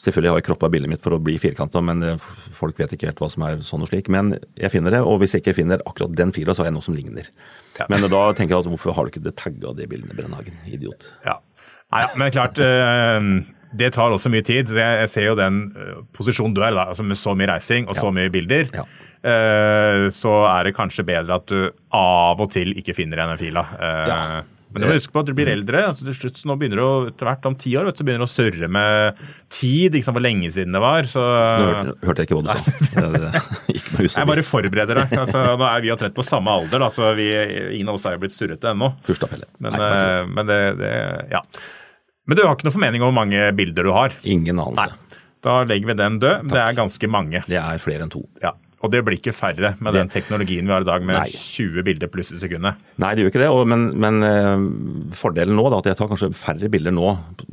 [0.01, 2.21] Selvfølgelig har jeg kroppa bildet mitt for å bli firkanta, men
[2.57, 4.11] folk vet ikke helt hva som er sånn og slik.
[4.13, 6.77] Men jeg finner det, og hvis jeg ikke finner akkurat den fila, så har jeg
[6.77, 7.33] noe som ligner.
[7.79, 7.89] Ja.
[7.89, 10.61] Men da tenker jeg at hvorfor har du ikke det tagga de bildene, Brennhagen?
[10.69, 11.09] Idiot.
[11.25, 11.41] Ja.
[11.91, 13.25] Nei, ja, men klart øh,
[13.81, 14.71] Det tar også mye tid.
[14.77, 17.97] Jeg, ser jo den øh, posisjonen du er i, altså med så mye reising og
[17.99, 18.69] så mye bilder.
[18.77, 18.85] Ja.
[19.21, 23.45] Øh, så er det kanskje bedre at du av og til ikke finner igjen den
[23.45, 23.67] fila.
[23.81, 24.23] ja.
[24.71, 25.83] Men du må huske på at du blir eldre.
[25.89, 28.23] altså til slutt Nå begynner du etter hvert om ti år vet du, så begynner
[28.23, 29.97] du å surre med tid.
[29.97, 31.09] ikke sant, Hvor lenge siden det var.
[31.11, 31.25] så...
[31.25, 33.43] Nå hørte, hørte jeg ikke hva du sa.
[33.77, 35.17] ikke med jeg bare forbereder deg.
[35.25, 37.29] altså, Nå er vi omtrent på samme alder, da, så vi,
[37.81, 38.93] ingen av oss er jo blitt surrete ennå.
[39.59, 40.95] Men, Nei, uh, men det, det,
[41.35, 41.43] ja.
[42.31, 44.15] Men du har ikke noe formening om hvor mange bilder du har?
[44.23, 44.95] Ingen anelse.
[44.95, 45.21] Nei.
[45.43, 46.51] Da legger vi den død.
[46.53, 47.43] Det er ganske mange.
[47.49, 48.23] Det er flere enn to.
[48.45, 48.53] Ja.
[48.81, 51.29] Og det blir ikke færre med den teknologien vi har i dag med nei.
[51.37, 52.81] 20 bilder pluss i sekundet.
[53.03, 53.51] Nei, det gjør ikke det.
[53.53, 57.11] Og, men, men uh, fordelen nå da, at jeg tar kanskje færre bilder nå,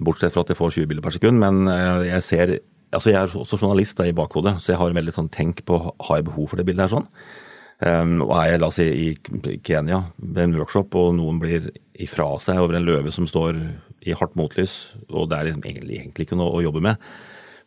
[0.07, 1.41] bortsett fra at jeg får 20 bilder per sekund.
[1.43, 2.57] Men uh, jeg ser
[2.95, 5.57] Altså jeg er også journalist da, i bakhodet, så jeg har en veldig sånn tenk
[5.67, 7.09] på har jeg behov for det bildet her sånn.
[7.83, 11.67] Um, og er jeg la oss si, i Kenya ved en workshop, og noen blir
[11.99, 13.59] ifra seg over en løve som står
[14.07, 17.03] i hardt motlys, og det er liksom egentlig, egentlig ikke noe å jobbe med,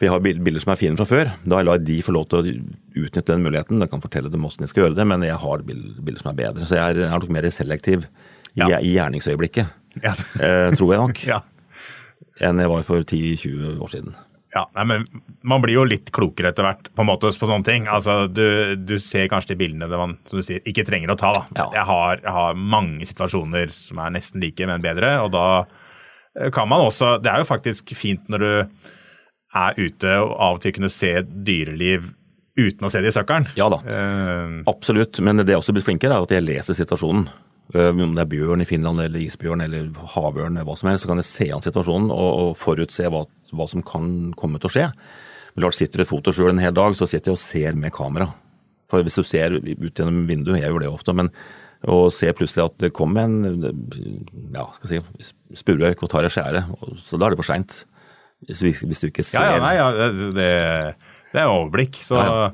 [0.01, 1.31] vi har bilder som er fine fra før.
[1.45, 2.55] Da lar jeg de få lov til å
[3.03, 3.83] utnytte den muligheten.
[3.83, 6.39] De kan fortelle dem hvordan de skal gjøre det, men jeg har bilder som er
[6.39, 6.69] bedre.
[6.69, 8.79] Så jeg er, nok mer selektiv i, ja.
[8.81, 10.17] i gjerningsøyeblikket, ja.
[10.41, 11.23] eh, tror jeg nok.
[11.31, 11.43] Ja.
[12.41, 14.15] enn jeg var for 10-20 år siden.
[14.55, 15.05] Ja, nei, men
[15.47, 17.85] Man blir jo litt klokere etter hvert på en måte på sånne ting.
[17.89, 21.19] Altså, du, du ser kanskje de bildene det man som du sier, ikke trenger å
[21.21, 21.35] ta.
[21.37, 21.45] da.
[21.61, 21.69] Ja.
[21.77, 25.13] Jeg, har, jeg har mange situasjoner som er nesten like, men bedre.
[25.21, 28.91] og da eh, kan man også Det er jo faktisk fint når du
[29.57, 32.11] er ute og av og til kunne se dyreliv
[32.61, 33.49] uten å se det i søkkelen.
[33.59, 33.81] Ja da.
[33.87, 37.29] uh, Absolutt, men det jeg også blitt flinkere, er at jeg leser situasjonen.
[37.75, 41.07] Uh, Om det er bjørn i Finland eller isbjørn eller havørn eller hva som helst,
[41.07, 43.25] så kan jeg se an situasjonen og, og forutse hva,
[43.57, 44.87] hva som kan komme til å skje.
[45.55, 47.95] Men klart sitter du i fotoskjul en hel dag, så sitter jeg og ser med
[47.95, 48.29] kamera.
[48.91, 51.31] For hvis du ser ut gjennom vinduet, jeg gjør det ofte, men
[51.89, 53.63] og ser plutselig at det kommer en
[54.53, 55.31] ja, skal jeg si,
[55.63, 56.61] spurveøyk og tar et skjære,
[57.07, 57.79] så da er det for seint.
[58.49, 60.51] Hvis, du- hvis du ikke ser Ja, ja, nei, ja, det, det,
[61.35, 62.01] det er overblikk.
[62.07, 62.51] Så Ja,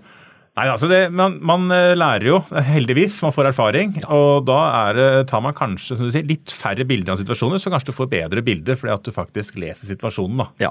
[0.56, 3.18] Nei, altså det, man, man eh, lærer jo, heldigvis.
[3.20, 3.90] Man får erfaring.
[4.08, 4.56] Og da
[4.88, 7.96] er tar man kanskje som du sier, litt færre bilder av situasjoner, så kanskje du
[7.98, 10.38] får bedre bilder fordi at du faktisk leser situasjonen.
[10.40, 10.46] da.
[10.64, 10.70] Ja.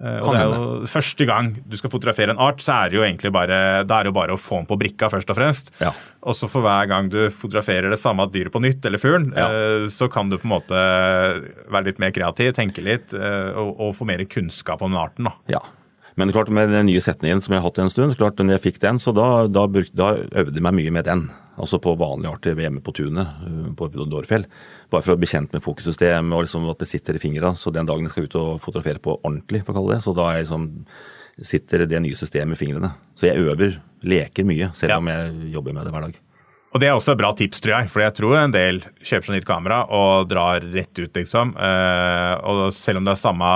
[0.00, 2.98] Eh, Og det er jo Første gang du skal fotografere en art, så er det
[3.00, 5.36] jo egentlig bare det er det jo bare å få den på brikka, først og
[5.40, 5.72] fremst.
[5.82, 5.90] Ja.
[6.22, 9.48] Og så for hver gang du fotograferer det samme dyret på nytt, eller fuglen, Ja.
[9.50, 10.78] eh, så kan du på en måte
[11.68, 15.24] være litt mer kreativ, tenke litt, eh, og, og få mer kunnskap om den arten.
[15.24, 15.34] da.
[15.48, 15.60] Ja.
[16.18, 18.64] Men klart med den nye setningen som jeg har hatt en stund, klart når jeg
[18.72, 21.28] fikk den, så da, da, bruk, da øvde jeg meg mye med den.
[21.58, 24.44] Altså på vanlige arter hjemme på tunet øh, på Dårfjell.
[24.92, 27.54] Bare for å bli kjent med fokussystemet og liksom at det sitter i fingra.
[27.58, 30.14] Så den dagen jeg skal ut og fotografere på ordentlig, for å kalle det, så
[30.16, 30.68] da er jeg liksom,
[31.50, 32.92] sitter det nye systemet i fingrene.
[33.18, 34.98] Så jeg øver, leker mye, selv Ja.
[35.02, 36.18] om jeg jobber med det hver dag.
[36.74, 37.90] Og det er også et bra tips, tror jeg.
[37.90, 41.54] For jeg tror en del kjøper seg nytt kamera og drar rett ut, liksom.
[41.56, 43.52] Eh, og selv om det er samme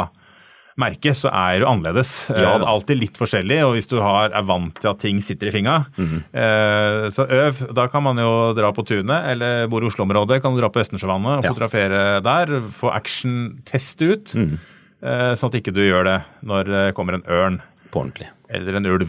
[0.81, 2.13] merke, så er det annerledes.
[2.31, 3.59] Ja, det er alltid litt forskjellig.
[3.67, 6.23] Og hvis du har, er vant til at ting sitter i fingra, Mhm.
[6.33, 7.75] eh, så øv.
[7.75, 10.81] Da kan man jo dra på tunet, eller bor i Oslo-området, kan du dra på
[10.81, 11.51] Østensjøvannet og Ja.
[11.53, 12.61] fotografere der.
[12.73, 14.33] Få action, test ut.
[14.35, 14.59] Mhm.
[15.03, 18.29] eh, sånn at ikke du gjør det når det kommer en ørn På ordentlig.
[18.49, 19.09] eller en ulv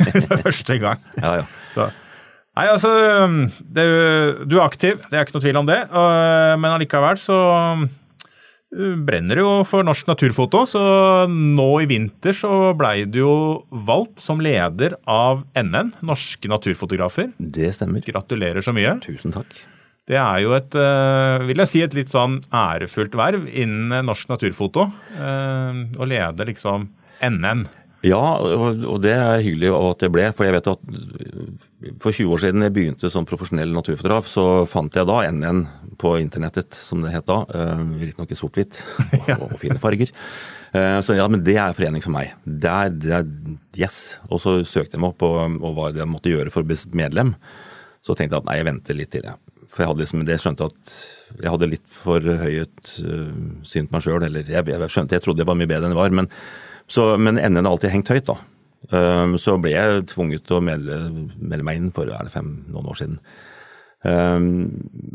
[0.42, 0.98] første gang.
[1.20, 1.44] Ja, ja.
[1.74, 1.90] Så.
[2.56, 2.90] Nei, altså
[3.60, 3.84] det,
[4.48, 5.80] Du er aktiv, det er ikke noe tvil om det.
[5.90, 7.36] Men allikevel så
[9.06, 10.64] brenner jo for norsk naturfoto.
[10.68, 10.80] Så
[11.30, 13.36] nå i vinter så blei du jo
[13.86, 17.30] valgt som leder av NN, Norske naturfotografer.
[17.38, 18.04] Det stemmer.
[18.06, 18.96] Gratulerer så mye.
[19.04, 19.54] Tusen takk.
[20.04, 24.28] Det er jo et, uh, vil jeg si, et litt sånn ærefullt verv innen norsk
[24.28, 24.90] naturfoto.
[25.16, 26.90] uh, Å lede liksom
[27.24, 27.64] NN.
[28.04, 30.26] Ja, og det er hyggelig at det ble.
[30.36, 30.82] For jeg vet at
[32.02, 35.64] for 20 år siden jeg begynte som profesjonell naturfotograf, så fant jeg da NN
[36.00, 37.42] på internettet, som det het da.
[37.48, 38.80] Eh, Riktignok i sort-hvitt
[39.38, 40.12] og, og fine farger.
[40.74, 42.32] Eh, Så ja, men det er forening for meg.
[42.44, 43.28] Det er, det er
[43.78, 44.18] yes.
[44.30, 46.78] Og så søkte jeg meg opp og, og hva jeg måtte gjøre for å bli
[46.98, 47.34] medlem.
[48.04, 49.40] Så tenkte jeg at nei, jeg venter litt til, jeg.
[49.74, 50.96] For jeg hadde liksom, det skjønte at
[51.40, 53.30] jeg hadde litt for høyt uh,
[53.66, 54.22] syn på meg sjøl.
[54.26, 56.14] Eller jeg, jeg skjønte, jeg trodde jeg var mye bedre enn jeg var.
[56.20, 56.28] Men,
[56.86, 58.36] så, men NN har alltid hengt høyt, da.
[58.92, 60.96] Um, så ble jeg tvunget til å melde,
[61.40, 63.18] melde meg inn for er det fem, noen år siden.
[64.04, 64.44] Um,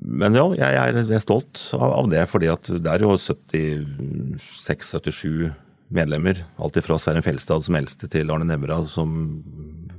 [0.01, 3.13] men ja, jeg er, jeg er stolt av, av det, fordi at det er jo
[3.13, 5.53] 76-77
[5.93, 6.41] medlemmer.
[6.61, 9.09] Alt fra Sverre Felstad som eldste til Arne Nævra som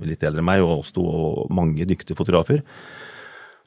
[0.06, 2.60] litt eldre enn meg, og oss to og mange dyktige fotografer.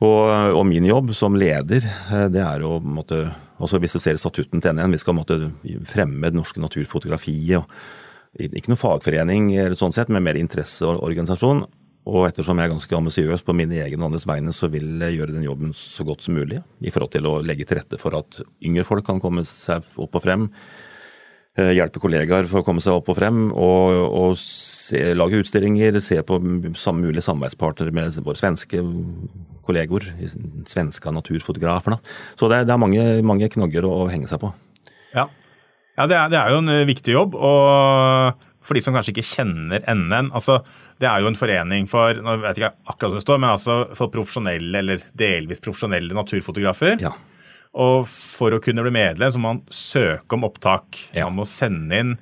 [0.04, 4.18] Og, og, min jobb som leder, eh, det er å måtte, altså Hvis du ser
[4.20, 5.54] statutten til NN, vi skal måtte
[5.88, 7.62] fremme det norske naturfotografiet.
[7.62, 7.66] og
[8.42, 11.66] Ikke noe fagforening, eller sånn sett, men mer interesseorganisasjon.
[12.10, 15.20] Og ettersom jeg er ganske ambisiøs på mine egne og andres vegne, så vil jeg
[15.20, 16.58] gjøre den jobben så godt som mulig.
[16.84, 20.18] I forhold til å legge til rette for at yngre folk kan komme seg opp
[20.18, 20.50] og frem.
[21.56, 23.46] eh, Hjelpe kollegaer for å komme seg opp og frem.
[23.54, 26.42] Og, og se, lage utstillinger, se på
[26.76, 28.82] samme mulige samarbeidspartnere med våre svenske
[29.64, 30.10] kollegaer.
[30.68, 31.96] Svenske naturfotografer.
[31.96, 32.18] Da.
[32.36, 34.52] Så det det er mange, mange knagger å henge seg på.
[35.14, 35.30] Ja,
[35.98, 37.36] ja det, er, det er jo en eh, viktig jobb.
[37.36, 40.62] Og for de som kanskje ikke kjenner NN altså
[41.02, 43.78] Det er jo en forening for nå vet jeg ikke akkurat det står, men altså
[43.98, 47.02] for profesjonelle eller delvis profesjonelle naturfotografer.
[47.04, 47.12] Ja.
[47.74, 51.02] Og for å kunne bli medlem så må man søke om opptak.
[51.18, 51.26] Ja.
[51.28, 52.14] Man må sende inn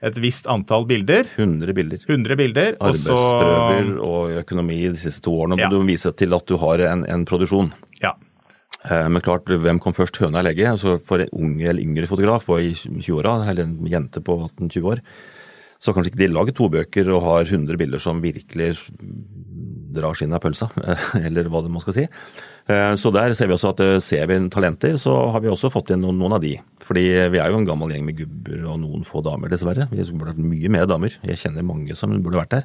[0.00, 1.26] et visst antall bilder.
[1.36, 2.00] 100 bilder.
[2.06, 2.76] 100 bilder.
[2.80, 5.58] og så- Arbeidsprøver og økonomi de siste to årene.
[5.60, 5.68] Ja.
[5.68, 7.72] må du vise til at du har en, en produksjon.
[8.00, 8.14] Ja.
[8.88, 10.72] Eh, Men klart, hvem kom først, høna eller egget?
[10.72, 14.88] Altså for en ung eller yngre fotograf på i 20-åra, eller en jente på 18-20
[14.94, 15.02] år,
[15.80, 18.74] så kanskje ikke de lager to bøker og har 100 bilder som virkelig
[19.96, 20.68] drar skinnet av pølsa,
[21.26, 22.06] eller hva det man skal si.
[22.70, 25.70] Eh, Så der ser vi også at eh, ser vi talenter, så har vi også
[25.72, 26.56] fått inn noen, av de.
[26.84, 29.88] Fordi vi er jo en gammel gjeng med gubber og noen få damer, dessverre.
[29.92, 31.16] Vi burde vært mye mer damer.
[31.24, 32.64] Jeg kjenner mange som burde vært der.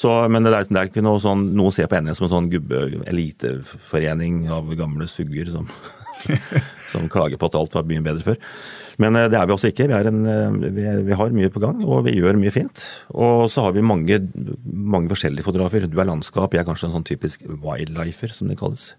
[0.00, 2.32] Så, men det er, det er ikke noe sånn Noen ser på NS som en
[2.32, 5.66] sånn gubbe eliteforening av gamle sugger som,
[6.92, 8.38] som klager på at alt var mye bedre før.
[9.00, 9.88] Men eh, det er vi også ikke.
[9.90, 12.86] Vi, en, eh, vi, vi, har mye på gang, og vi gjør mye fint.
[13.12, 14.20] Og så har vi mange,
[14.64, 15.88] mange forskjellige fotografer.
[15.88, 18.92] Du er landskap, jeg er kanskje en sånn typisk wildlifer, som det kalles.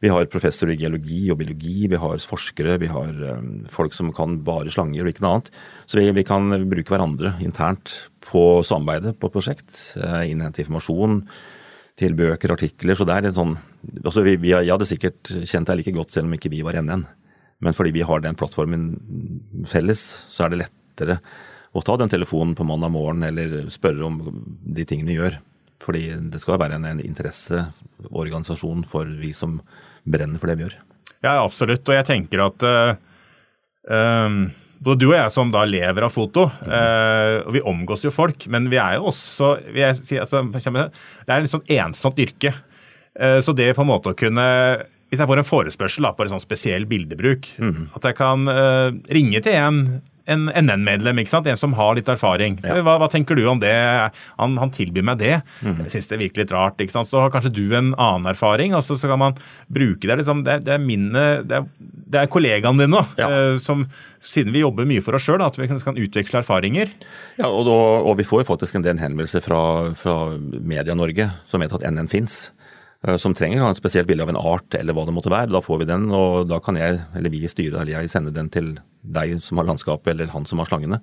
[0.00, 4.08] Vi har professor i geologi og biologi, vi har forskere, vi har um, folk som
[4.16, 5.50] kan bare slanger og ikke noe annet.
[5.84, 7.92] Så vi, vi kan bruke hverandre internt
[8.30, 11.20] på samarbeidet på et prosjekt, uh, innhente informasjon
[12.00, 12.96] til bøker, artikler.
[12.96, 13.54] Så det er en sånn
[14.04, 16.78] altså vi, vi, Jeg hadde sikkert kjent deg like godt selv om ikke vi var
[16.80, 17.04] NN.
[17.60, 18.86] Men fordi vi har den plattformen
[19.68, 20.00] felles,
[20.32, 21.18] så er det lettere
[21.76, 24.20] å ta den telefonen på mandag morgen eller spørre om
[24.64, 25.36] de tingene vi gjør.
[25.80, 29.60] Fordi det skal være en, en interesseorganisasjon for vi som
[30.08, 30.80] brenner for det vi gjør.
[31.20, 31.84] Ja, absolutt.
[31.88, 32.96] Og jeg tenker at uh,
[33.92, 34.42] um,
[34.80, 38.46] både du og jeg som da lever av foto, uh, og vi omgås jo folk,
[38.52, 39.52] men vi er jo også
[40.00, 42.54] si, altså, Det er en sånn ensomt yrke.
[43.12, 44.46] Uh, så det på en måte å kunne
[45.10, 47.88] hvis jeg får en forespørsel da, på en sånn spesiell bildebruk, mm.
[47.98, 49.80] at jeg kan uh, ringe til en
[50.30, 51.48] en NN-medlem, ikke sant?
[51.50, 52.58] en som har litt erfaring.
[52.64, 52.76] Ja.
[52.84, 53.72] Hva, hva, tenker du om det?
[54.40, 55.40] Han, han tilbyr meg det.
[55.64, 55.82] Mm.
[55.84, 56.80] Jeg syns det virker litt rart.
[56.82, 57.08] ikke sant?
[57.10, 59.38] Så har kanskje du en annen erfaring, og så, så kan man
[59.72, 60.20] bruke det.
[60.22, 63.30] Liksom, det, det, er mine, det, er, det er kollegaene dine, ja.
[63.30, 63.86] uh, som
[64.20, 66.92] siden vi jobber mye for oss sjøl, at vi kan, kan, utveksle erfaringer.
[67.40, 69.60] Ja, og, og, vi får jo faktisk en del henvendelser fra,
[69.98, 72.50] fra Media-Norge som vet at NN fins.
[73.06, 75.52] Eh, som trenger et spesielt bilde av en art eller hva det måtte være.
[75.54, 78.34] Da får vi den, og da kan jeg, eller vi i styret, eller jeg sende
[78.36, 81.00] den til deg som har landskapet, eller han som har slangene.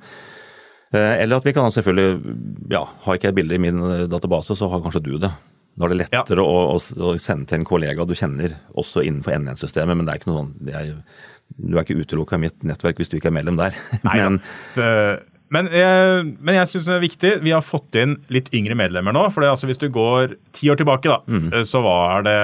[0.94, 2.36] Eh, eller at vi kan selvfølgelig,
[2.72, 5.32] ja, har ikke jeg bilde i min eh, database, så har kanskje du det.
[5.78, 6.46] Da er det lettere ja.
[6.46, 10.32] å, å, sende til en kollega du kjenner, også innenfor NN-systemet, men det er ikke
[10.32, 10.94] noe sånn er,
[11.58, 13.78] Du er ikke utelukka i mitt nettverk hvis du ikke er medlem der.
[14.08, 14.40] Nei, men,
[14.78, 15.18] ja.
[15.54, 17.32] Men men jeg syns det er viktig.
[17.46, 19.24] Vi har fått inn litt yngre medlemmer nå.
[19.32, 21.64] for altså Hvis du går ti år tilbake, da, mm.
[21.68, 22.38] så var det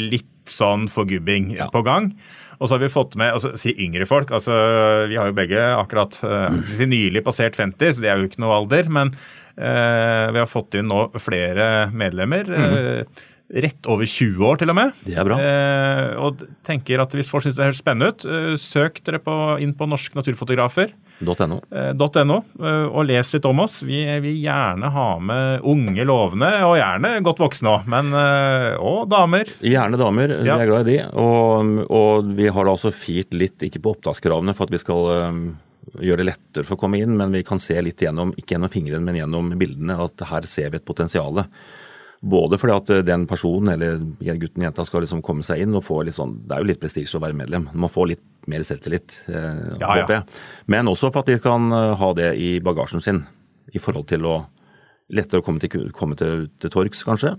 [0.00, 1.68] litt sånn forgubbing ja.
[1.70, 2.10] på gang.
[2.58, 4.32] Og så har vi fått med altså, si yngre folk.
[4.36, 4.54] altså
[5.08, 8.42] Vi har jo begge akkurat uh, si nylig passert 50, så det er jo ikke
[8.42, 8.90] noe alder.
[8.92, 12.50] Men uh, vi har fått inn nå flere medlemmer.
[12.50, 12.74] Mm.
[12.74, 14.92] Uh, rett over 20 år, til og med.
[15.02, 15.38] Det er bra.
[15.42, 19.58] Eh, og tenker at Hvis folk syns det høres spennende ut, eh, søk dere på,
[19.62, 20.92] inn på Norsk Naturfotografer.
[21.20, 21.60] .no.
[21.70, 23.80] Eh, .no, eh, og les litt om oss.
[23.86, 29.08] Vi vil gjerne ha med unge lovende, og gjerne godt voksne òg, men eh, og
[29.10, 29.50] damer.
[29.60, 30.56] Gjerne damer, ja.
[30.56, 31.00] vi er glad i de.
[31.20, 35.04] Og, og vi har da også firt litt, ikke på opptakskravene for at vi skal
[36.00, 38.72] gjøre det lettere for å komme inn, men vi kan se litt gjennom, ikke gjennom
[38.72, 41.42] fingrene, men gjennom bildene, at her ser vi et potensial.
[42.20, 46.02] Både fordi at den personen eller gutten jenta skal liksom komme seg inn og få
[46.04, 47.64] litt sånn Det er jo litt prestisje å være medlem.
[47.72, 48.20] Man må få litt
[48.50, 50.40] mer selvtillit, eh, ja, håper jeg.
[50.70, 53.24] Men også for at de kan eh, ha det i bagasjen sin
[53.70, 54.36] i forhold til å
[55.10, 57.34] lettere å komme til, komme til, til torgs, kanskje.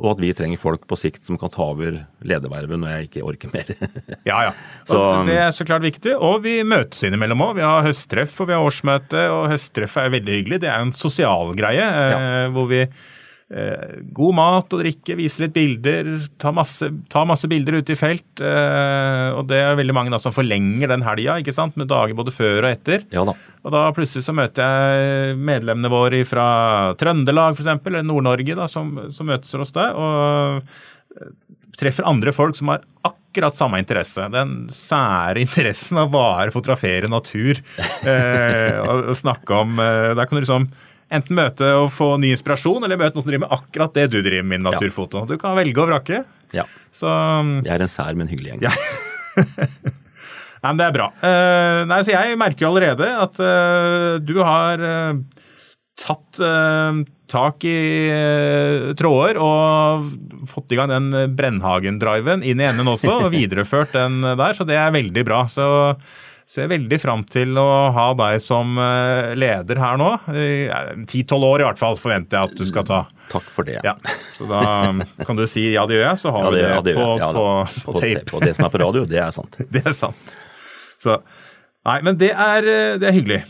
[0.00, 3.24] Og at vi trenger folk på sikt som kan ta over ledervervet når jeg ikke
[3.28, 3.72] orker mer.
[4.30, 4.52] ja, ja.
[4.88, 6.14] Så, det er så klart viktig.
[6.16, 7.58] Og vi møtes innimellom òg.
[7.58, 10.62] Vi har høsttreff og vi har årsmøte, og høsttreff er veldig hyggelig.
[10.64, 12.48] Det er en sosial greie ja.
[12.54, 13.19] hvor vi Eh,
[13.50, 18.28] god mat og drikke, vise litt bilder, ta masse, ta masse bilder ute i felt.
[18.38, 21.40] Eh, og det er veldig mange da som forlenger den helga
[21.74, 23.02] med dager både før og etter.
[23.10, 23.34] Ja da.
[23.60, 26.46] Og da plutselig så møter jeg medlemmene våre fra
[27.00, 29.98] Trøndelag f.eks., eller Nord-Norge, da, som, som møtes hos deg.
[29.98, 31.32] Og eh,
[31.80, 34.28] treffer andre folk som har akkurat samme interesse.
[34.32, 37.58] Den sære interessen av bare fotografere natur.
[37.80, 40.70] Eh, og, og snakke om eh, Der kan du liksom
[41.10, 44.20] enten møte og få ny inspirasjon, eller møte noen som driver med akkurat det du
[44.22, 45.24] driver med, naturfoto.
[45.28, 46.22] Du kan velge og vrake.
[46.56, 46.66] Ja.
[46.94, 47.10] Så,
[47.64, 48.66] jeg er en sær, men hyggelig gjeng.
[48.68, 48.74] Ja.
[50.62, 51.10] nei, men det er bra.
[51.22, 55.46] Uh, nei, så jeg merker jo allerede at uh, du har uh,
[56.00, 56.42] tatt
[57.30, 57.80] tak i
[58.98, 60.08] tråder og
[60.50, 64.78] fått i gang den Brennhagen-driven inn i enden også, og videreført den der, så det
[64.80, 65.44] er veldig bra.
[65.50, 65.68] Så
[66.50, 70.08] ser veldig fram til å ha deg som eh, leder her nå.
[71.10, 73.00] Ti-tolv år i hvert fall forventer jeg at du skal ta.
[73.30, 73.78] Takk for det.
[73.86, 73.94] Ja,
[74.34, 74.62] så da
[75.28, 77.30] kan du si ja, det gjør jeg, så har ja, det, vi det, på, ja,
[77.36, 78.34] på, på, på, tape.
[78.34, 79.60] Og det som er på radio, det er sant.
[79.76, 80.34] det er sant.
[81.00, 81.20] Så,
[81.86, 83.42] nei, men det er, eh, det er hyggelig.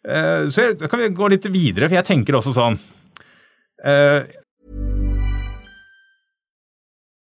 [0.00, 2.78] Så kan vi gå litt videre, for jeg tenker også sånn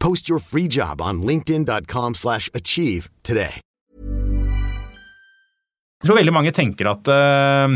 [0.00, 3.60] Post your free job on linkedin.com/achieve slash achieve today.
[6.00, 7.74] Jeg tror veldig mange tenker at uh,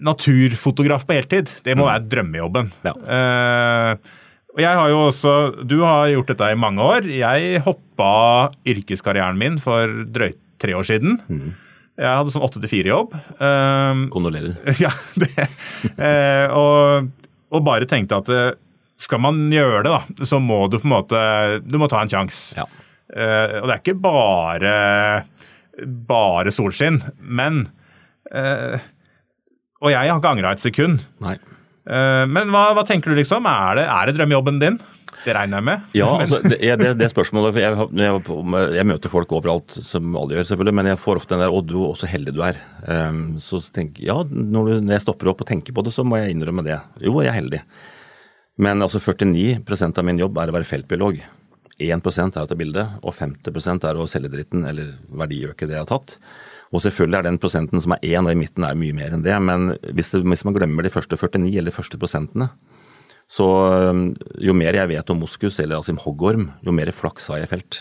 [0.00, 2.70] naturfotograf på heltid, det må være drømmejobben.
[2.88, 2.94] Ja.
[2.96, 4.22] Uh,
[4.56, 5.32] og jeg har jo også,
[5.68, 7.04] Du har gjort dette i mange år.
[7.12, 11.18] Jeg hoppa yrkeskarrieren min for drøyt tre år siden.
[11.96, 13.12] Jeg hadde sånn åtte til fire-jobb.
[13.36, 14.56] Uh, Kondolerer.
[14.84, 14.88] ja,
[15.20, 15.48] det.
[16.00, 17.10] Eh, og,
[17.52, 18.32] og bare tenkte at
[19.00, 21.22] skal man gjøre det, da, så må du på en måte
[21.66, 22.56] Du må ta en sjanse.
[22.58, 22.66] Ja.
[23.06, 24.72] Uh, og det er ikke bare,
[26.08, 27.68] bare solskinn, men
[28.32, 28.82] uh,
[29.78, 31.04] Og jeg har ikke angra et sekund.
[31.22, 31.36] Nei.
[31.86, 33.46] Uh, men hva, hva tenker du, liksom?
[33.46, 34.80] Er det, er det drømmejobben din?
[35.26, 35.86] Det regner jeg med.
[35.96, 38.20] Ja, altså, det, det, det spørsmålet jeg, jeg,
[38.76, 41.62] jeg møter folk overalt, som alle gjør, selvfølgelig, men jeg får ofte den der 'Å,
[41.66, 42.62] du så heldig du er'.
[42.86, 46.06] Um, så jeg, ja, når, du, når jeg stopper opp og tenker på det, så
[46.06, 46.78] må jeg innrømme det.
[47.02, 47.62] Jo, jeg er heldig.
[48.62, 51.20] Men altså 49% av min jobb er å være feltbiolog.
[51.76, 55.84] 1% er å ta bilde, og 50% er å selge dritten eller verdiøke det jeg
[55.84, 56.16] har tatt.
[56.74, 59.24] Og selvfølgelig er den prosenten som er én, og i midten er mye mer enn
[59.24, 59.36] det.
[59.44, 62.48] Men hvis, det, hvis man glemmer de første 49 eller de første prosentene,
[63.26, 63.46] så
[64.38, 67.80] jo mer jeg vet om moskus eller altså hoggorm, jo mer flaks har jeg felt.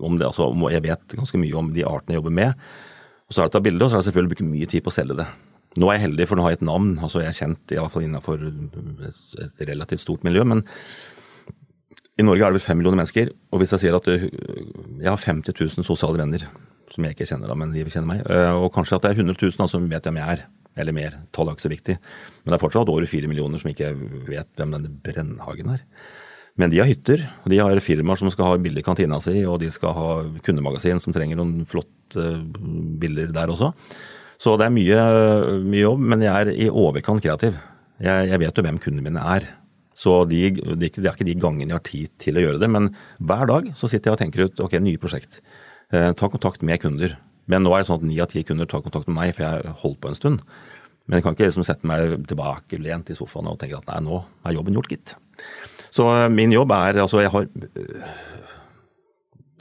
[0.00, 2.66] Om det, altså, jeg vet ganske mye om de artene jeg jobber med.
[3.28, 4.84] Og så er det å ta bilde, og så er det selvfølgelig brukt mye tid
[4.84, 5.28] på å selge det.
[5.80, 6.98] Nå er jeg heldig, for nå har jeg et navn.
[7.00, 10.44] altså Jeg er kjent i hvert fall innenfor et- relativt stort miljø.
[10.44, 10.64] Men
[12.20, 13.30] i Norge er det vel fem millioner mennesker.
[13.52, 14.28] Og hvis jeg sier at øh,
[15.00, 16.44] jeg har 50 000 sosiale venner
[16.92, 19.22] som jeg ikke kjenner, da, men de kjenner meg, øh, og kanskje at det er
[19.22, 20.42] 100 000 som som vet hvem jeg er,
[20.76, 21.14] eller mer.
[21.32, 21.96] Tallet er ikke så viktig.
[22.44, 23.94] Men det er fortsatt over fire millioner som ikke
[24.28, 25.80] vet hvem denne Brennhagen er.
[26.60, 29.58] Men de har hytter, og de har firmaer som skal ha billig kantina si, og
[29.62, 30.08] de skal ha
[30.44, 32.42] kundemagasin som trenger noen flotte øh,
[33.00, 33.72] bilder der også.
[34.42, 35.02] Så det er mye,
[35.62, 37.58] mye jobb, men jeg er i overkant kreativ.
[38.02, 39.46] Jeg, jeg vet jo hvem kundene mine er.
[39.94, 42.88] Så de, det, er ikke, de gangene jeg har tid til å gjøre det, men
[43.22, 45.42] hver dag så sitter jeg og tenker ut ok, nye prosjekt.
[45.92, 47.14] Eh, ta kontakt med kunder.
[47.50, 49.44] Men nå er det sånn at ni av ti kunder tar kontakt med meg, for
[49.44, 50.44] jeg har holdt på en stund.
[51.06, 54.22] Men jeg kan ikke liksom sette meg tilbakelent i sofaen og tenke at nei, nå
[54.46, 55.14] er jobben gjort, gitt.
[55.92, 58.12] Så eh, min jobb er Altså, jeg har øh,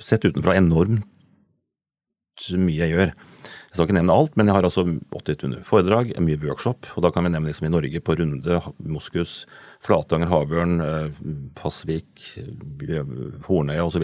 [0.01, 1.05] sett utenfra enormt
[2.57, 3.11] mye jeg gjør.
[3.71, 4.83] Jeg skal ikke nevne alt, men jeg har altså
[5.15, 6.89] 80 foredrag, mye workshop.
[6.97, 9.45] Og da kan vi nevne liksom i Norge på Runde, Moskus,
[9.79, 11.21] Flatanger, Havørn, eh,
[11.55, 12.25] Pasvik,
[13.47, 14.03] Hornøya osv.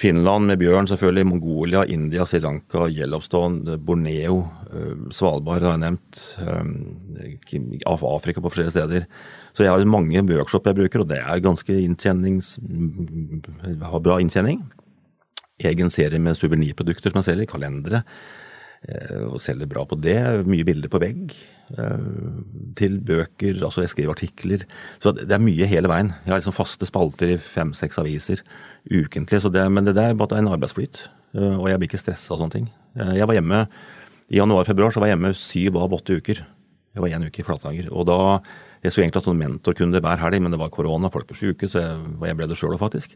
[0.00, 1.26] Finland med bjørn, selvfølgelig.
[1.28, 4.40] Mongolia, India, Sri Lanka, Yellowstone, Borneo,
[4.72, 6.36] eh, Svalbard har jeg nevnt.
[6.40, 9.06] eh, Afrika på forskjellige steder.
[9.52, 12.58] Så jeg har mange workshop jeg bruker, og det er ganske inntjenings...
[13.82, 14.62] Har bra inntjening.
[15.60, 18.02] Egen serie med suvenirprodukter som jeg selger, kalendere.
[18.88, 20.16] Eh, Og selger bra på det.
[20.48, 21.34] Mye bilder på vegg.
[21.76, 22.06] eh,
[22.78, 24.66] Til bøker, altså jeg skriver artikler.
[25.02, 26.12] Så det er mye hele veien.
[26.24, 28.42] Jeg har liksom faste spalter i fem-seks aviser
[28.90, 29.42] ukentlig.
[29.52, 31.08] Det, men det der er bare en arbeidsflyt.
[31.34, 32.70] eh, Og jeg blir ikke stressa av sånne ting.
[32.96, 33.66] Jeg var hjemme
[34.32, 36.42] i januar-februar så var jeg hjemme syv av åtte uker.
[36.92, 37.88] Jeg var én uke i Flatanger.
[37.92, 38.40] Og da
[38.82, 41.68] Jeg skulle egentlig hatt sånn mentorkunde hver helg, men det var korona, folk var syke,
[41.70, 43.12] så jeg, jeg ble det sjøl faktisk.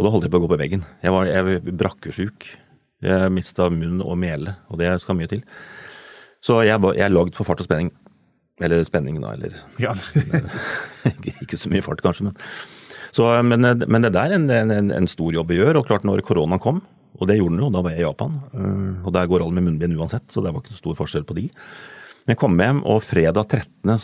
[0.00, 0.82] Og da holdt jeg på å gå på veggen.
[1.00, 2.48] Jeg var jeg brakkesjuk.
[3.04, 5.42] Jeg mista munn og mele, og det skal mye til.
[6.44, 7.90] Så jeg, jeg lagd for fart og spenning.
[8.62, 9.92] Eller spenning, da, eller Ja.
[11.42, 12.38] ikke så mye fart, kanskje, men
[13.16, 15.80] så, men, men det der er en, en, en stor jobb å gjøre.
[15.80, 16.82] Og klart, når koronaen kom,
[17.16, 18.34] og det gjorde den jo, da var jeg i Japan,
[19.06, 21.46] og der går alle med munnbind uansett, så det var ikke stor forskjell på de.
[22.26, 23.94] Men jeg kom hjem, og fredag 13.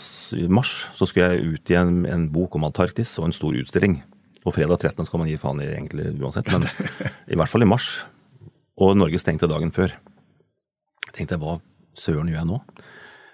[0.54, 3.98] mars så skulle jeg ut i en, en bok om Antarktis og en stor utstilling.
[4.46, 5.04] Og fredag 13.
[5.08, 6.64] skal man gi faen i egentlig uansett, men
[7.34, 7.90] i hvert fall i mars.
[8.82, 9.92] Og Norge stengte dagen før.
[11.08, 11.58] Jeg tenkte hva
[11.98, 12.58] søren gjør jeg nå?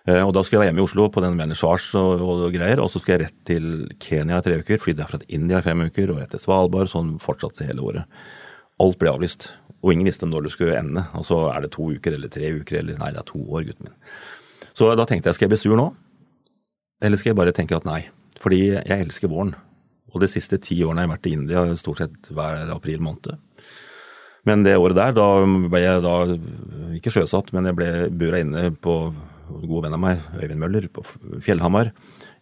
[0.08, 2.80] Eh, Og da skulle jeg være hjemme i Oslo på den vernissasje og, og greier,
[2.82, 3.68] og så skulle jeg rett til
[4.02, 6.90] Kenya i tre uker, fly derfra til India i fem uker, og rett til Svalbard,
[6.92, 8.20] sånn fortsatte hele året.
[8.82, 9.50] Alt ble avlyst,
[9.82, 11.06] og ingen visste når det skulle ende.
[11.18, 13.88] Altså er det to uker eller tre uker, eller nei, det er to år, gutten
[13.88, 13.96] min.
[14.78, 15.88] Så da tenkte jeg, skal jeg bli sur nå?
[17.02, 18.04] Eller skal jeg bare tenke at nei?
[18.42, 19.54] Fordi jeg elsker våren.
[20.14, 23.38] Og de siste ti årene har jeg vært i India stort sett hver april måned.
[24.46, 26.14] Men det året der, da ble jeg da
[26.98, 29.00] ikke sjøsatt, men jeg ble bura inne på
[29.48, 31.04] gode venn av meg, Øyvind Møller, på
[31.44, 31.92] Fjellhamar.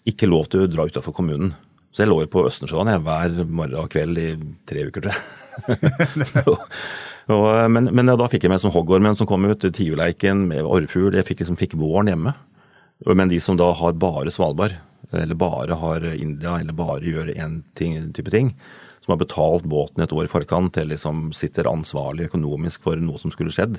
[0.06, 1.54] Ikke lov til å dra utafor kommunen.
[1.94, 4.28] Så jeg lå jo på Østensjøen jeg, hver morgen og kveld i
[4.68, 6.58] tre uker, tror jeg.
[7.74, 11.16] men, men, da fikk jeg meg som hoggormen som kom ut, tiurleiken med orrfugl.
[11.16, 12.34] Jeg fikk, liksom, fikk våren hjemme.
[13.06, 14.76] Men de som da har bare Svalbard,
[15.16, 18.52] eller bare har India, eller bare gjør én type ting,
[19.06, 23.20] som har betalt båten et år i forkant, eller liksom sitter ansvarlig økonomisk for noe
[23.22, 23.78] som skulle skjedd,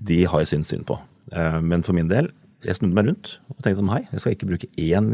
[0.00, 0.96] de har jeg syntes synd på.
[1.36, 2.30] Eh, men for min del,
[2.64, 5.10] jeg snudde meg rundt og tenkte hei, jeg skal ikke bruke én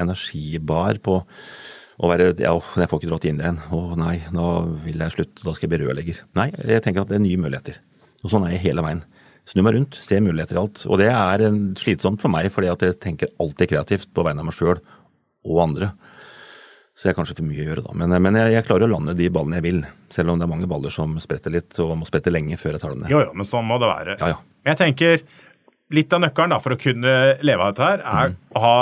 [0.00, 1.18] energibar på
[1.96, 3.60] å være ja, jeg får ikke dratt inn igjen.
[3.72, 4.48] Å nei, nå
[4.84, 6.24] vil jeg slutte, da skal jeg bli rørlegger.
[6.36, 7.78] Nei, jeg tenker at det er nye muligheter.
[8.24, 9.04] Og sånn er jeg hele veien.
[9.46, 10.82] Snu meg rundt, se muligheter i alt.
[10.90, 11.46] Og det er
[11.80, 14.80] slitsomt for meg, fordi at jeg tenker alltid kreativt på vegne av meg sjøl
[15.46, 15.92] og andre.
[16.96, 17.94] Så jeg har kanskje for mye å gjøre da.
[18.00, 19.80] Men, men jeg, jeg, klarer å lande de ballene jeg vil.
[20.12, 22.84] Selv om det er mange baller som spretter litt, og må sprette lenge før jeg
[22.84, 23.12] tar dem ned.
[23.12, 24.14] Jo, jo, men sånn må det være.
[24.22, 24.38] Ja, ja.
[24.70, 25.26] Jeg tenker
[25.94, 27.12] litt av nøkkelen da, for å kunne
[27.44, 28.38] leve av dette her, er mm.
[28.56, 28.78] å ha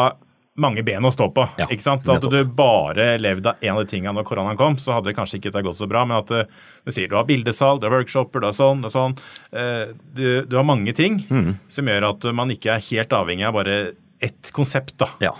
[0.62, 1.44] mange ben å stå på.
[1.58, 2.06] Ja, ikke sant?
[2.10, 5.16] At du bare levde av én av de tingene når koronaen kom, så hadde det
[5.18, 6.04] kanskje ikke gått så bra.
[6.06, 6.52] Men at eh,
[6.86, 9.16] du sier du har bildesalg, du har workshoper, du har sånn, du har sånn.
[9.50, 11.50] Eh, du, du har mange ting mm.
[11.74, 13.80] som gjør at man ikke er helt avhengig av bare
[14.22, 14.94] ett konsept.
[15.02, 15.10] da.
[15.24, 15.34] Ja.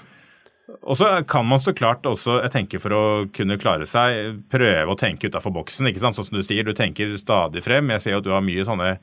[0.65, 3.03] Og så kan man så klart også, jeg tenker for å
[3.37, 5.91] kunne klare seg, prøve å tenke utafor boksen.
[5.91, 6.17] ikke sant?
[6.17, 7.93] Sånn som du sier, du tenker stadig frem.
[7.93, 8.95] Jeg ser at du har mye sånne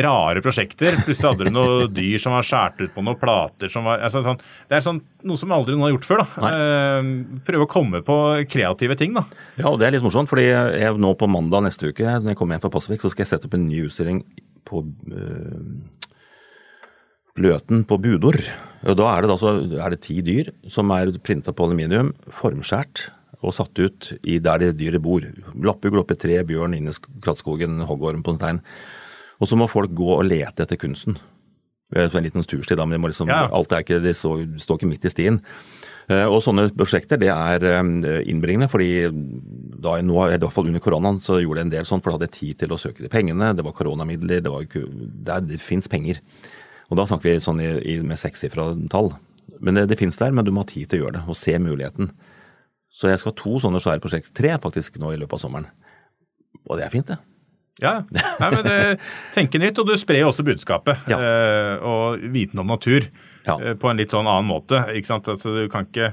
[0.00, 0.96] rare prosjekter.
[1.04, 4.22] Plutselig hadde du noe dyr som var skåret ut på noen plater som var altså,
[4.24, 6.22] sånn, Det er sånn, noe som aldri noen har gjort før.
[6.24, 6.52] da.
[6.52, 7.10] Eh,
[7.48, 8.18] prøve å komme på
[8.52, 9.24] kreative ting, da.
[9.56, 12.40] Ja, og det er litt morsomt, fordi jeg nå på mandag neste uke, når jeg
[12.40, 14.24] kommer hjem fra Pasvik, så skal jeg sette opp en ny utstilling
[14.68, 15.60] på øh,
[17.40, 18.36] Løten på Budor.
[18.82, 19.50] Og da er det, da,
[19.86, 23.08] er det ti dyr som er printa på aluminium, formskjært
[23.42, 25.24] og satt ut i der de dyret bor.
[25.64, 28.60] Lappugl oppi tre, bjørn inne i krattskogen, hoggorm på en stein.
[29.42, 31.18] Og så må folk gå og lete etter kunsten.
[31.92, 33.48] Det er en liten tursti, da, men liksom, ja.
[33.52, 35.40] alt er ikke, de står, står ikke midt i stien.
[36.10, 37.82] Eh, og sånne prosjekter det er eh,
[38.32, 39.10] innbringende, fordi
[39.82, 42.16] da nå, i hvert fall under koronaen så gjorde jeg en del sånn, for da
[42.16, 43.52] hadde jeg tid til å søke de pengene.
[43.58, 46.22] Det var koronamidler, det, var, det, det fins penger.
[46.92, 49.14] Og da snakker vi sånn i, i, med sekssifra tall.
[49.64, 51.38] Men det, det fins der, men du må ha tid til å gjøre det, og
[51.40, 52.12] se muligheten.
[52.92, 55.70] Så jeg skal ha to sånne svære prosjekter, tre faktisk, nå i løpet av sommeren.
[56.68, 57.16] Og det er fint, det.
[57.80, 58.76] Ja, Nei, men det,
[59.32, 61.16] tenke nytt, og du sprer også budskapet ja.
[61.16, 63.06] eh, og viten om natur
[63.46, 63.56] ja.
[63.56, 64.84] eh, på en litt sånn annen måte.
[64.92, 65.30] ikke sant?
[65.32, 66.12] Altså, du kan ikke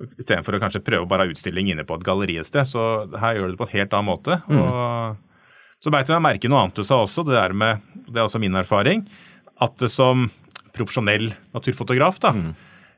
[0.00, 2.84] Istedenfor å kanskje prøve bare ha utstilling inne på et galleri et sted, så
[3.20, 4.38] her gjør du det på et helt annen måte.
[4.48, 4.60] Mm.
[4.62, 8.24] Og så beit jeg merke noe annet du sa også, det der med, det er
[8.24, 9.02] også min erfaring,
[9.60, 10.28] at som
[10.76, 12.50] profesjonell naturfotograf, da, mm.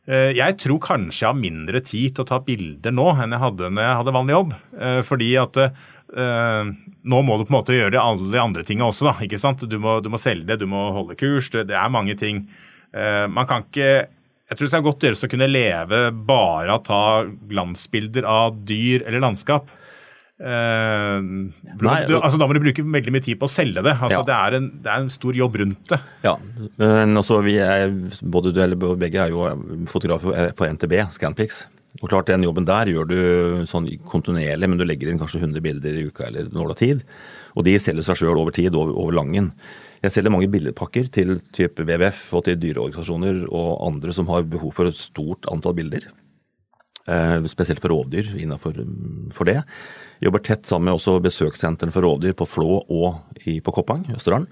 [0.03, 3.43] Eh, jeg tror kanskje jeg har mindre tid til å ta bilder nå enn jeg
[3.45, 4.55] hadde når jeg hadde vanlig jobb.
[4.75, 6.73] Eh, fordi at uh,
[7.07, 9.07] nå må du på en måte gjøre alle de andre tingene også.
[9.07, 9.63] da, ikke sant?
[9.71, 11.53] Du må, du må selge det, du må holde kurs.
[11.55, 12.45] Det, er mange ting.
[12.93, 13.93] Man kan ikke
[14.53, 17.05] jeg tror det skal godt gjøres å kunne leve bare av å ta
[17.49, 19.71] glansbilder av dyr eller landskap.
[20.41, 21.21] Uh,
[21.79, 23.93] Nei, du, altså, da må du bruke veldig mye tid på å selge det.
[23.95, 24.25] Altså, ja.
[24.27, 26.01] det, er en, det, er en, stor jobb rundt det.
[26.25, 26.35] Ja,
[26.81, 29.47] men også vi er, både du eller begge er jo
[29.91, 31.67] fotografer for NTB, Scanpics.
[32.01, 33.19] Og klart Den jobben der gjør du
[33.69, 36.81] sånn kontinuerlig, men du legger inn kanskje 100 bilder i uka eller når du har
[36.81, 37.05] tid.
[37.53, 39.51] Og de selger seg sjøl over tid, over, over langen.
[40.03, 44.73] Jeg selger mange bildepakker til type WWF og til dyreorganisasjoner og andre som har behov
[44.75, 46.09] for et stort antall bilder.
[47.03, 48.81] Eh, spesielt for rovdyr innenfor
[49.37, 49.61] for det.
[50.23, 54.47] Jobber tett sammen med også besøkssentrene for rovdyr på Flå og i, på Koppang, Østerdalen.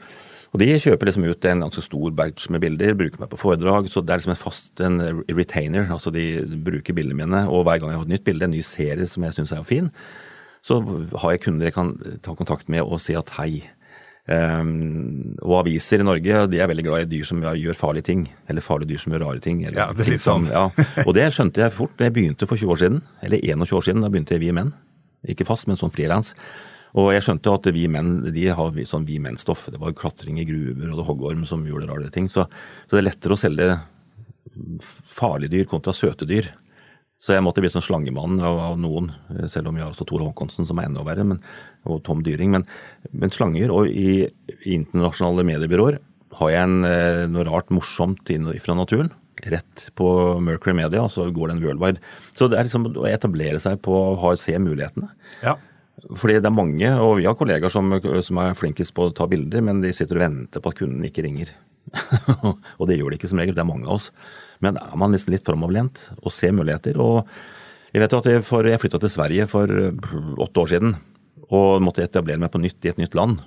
[0.51, 3.87] Og De kjøper liksom ut en ganske stor batch med bilder, bruker meg på foredrag.
[3.87, 4.99] så Det er liksom en fast en
[5.29, 5.87] retainer.
[5.91, 8.62] altså De bruker bildene mine, og hver gang jeg har et nytt bilde, en ny
[8.62, 9.91] serie som jeg syns er fin,
[10.62, 10.83] så
[11.23, 13.62] har jeg kunder jeg kan ta kontakt med og si at hei.
[14.31, 18.29] Um, og aviser i Norge de er veldig glad i dyr som gjør farlige ting.
[18.49, 19.62] Eller farlige dyr som gjør rare ting.
[19.62, 20.51] ja, det er litt sånn.
[20.51, 20.66] Ja.
[21.07, 23.03] Og det skjønte jeg fort da jeg begynte for 20 år siden.
[23.23, 24.75] Eller 21 år siden, da begynte jeg Vi Menn.
[25.29, 26.35] Ikke fast, men som frilans.
[26.99, 29.68] Og jeg skjønte at vi menn de har sånn vi menn-stoff.
[29.71, 32.27] Det var klatring i gruver og det hoggorm som gjorde rare ting.
[32.31, 32.47] Så,
[32.87, 33.68] så, det er lettere å selge
[35.07, 36.51] farlige dyr kontra søte dyr.
[37.21, 39.11] Så jeg måtte bli sånn slangemann av, av, noen,
[39.53, 41.43] selv om vi har også Tor Håkonsen som er enda verre, men,
[41.85, 42.55] og Tom Dyring.
[42.57, 42.64] Men,
[43.12, 46.01] men slanger, og i, i, internasjonale mediebyråer
[46.39, 48.33] har jeg en, eh, noe rart morsomt
[48.64, 49.12] fra naturen.
[49.53, 50.07] Rett på
[50.45, 52.03] Mercury Media, og så går den worldwide.
[52.36, 55.11] Så det er liksom å etablere seg på å se mulighetene.
[55.45, 55.57] Ja.
[56.16, 57.93] Fordi det er mange, og vi har kollegaer som,
[58.24, 61.05] som, er flinkest på å ta bilder, men de sitter og venter på at kunden
[61.09, 61.53] ikke ringer.
[62.78, 64.11] og det gjør de ikke som regel, det er mange av oss.
[64.64, 67.24] Men er man liksom litt framoverlent og ser muligheter og
[67.91, 70.93] Jeg vet jo at jeg, for, jeg flytta til Sverige for åtte år siden
[71.51, 73.41] og måtte etablere meg på nytt i et nytt land.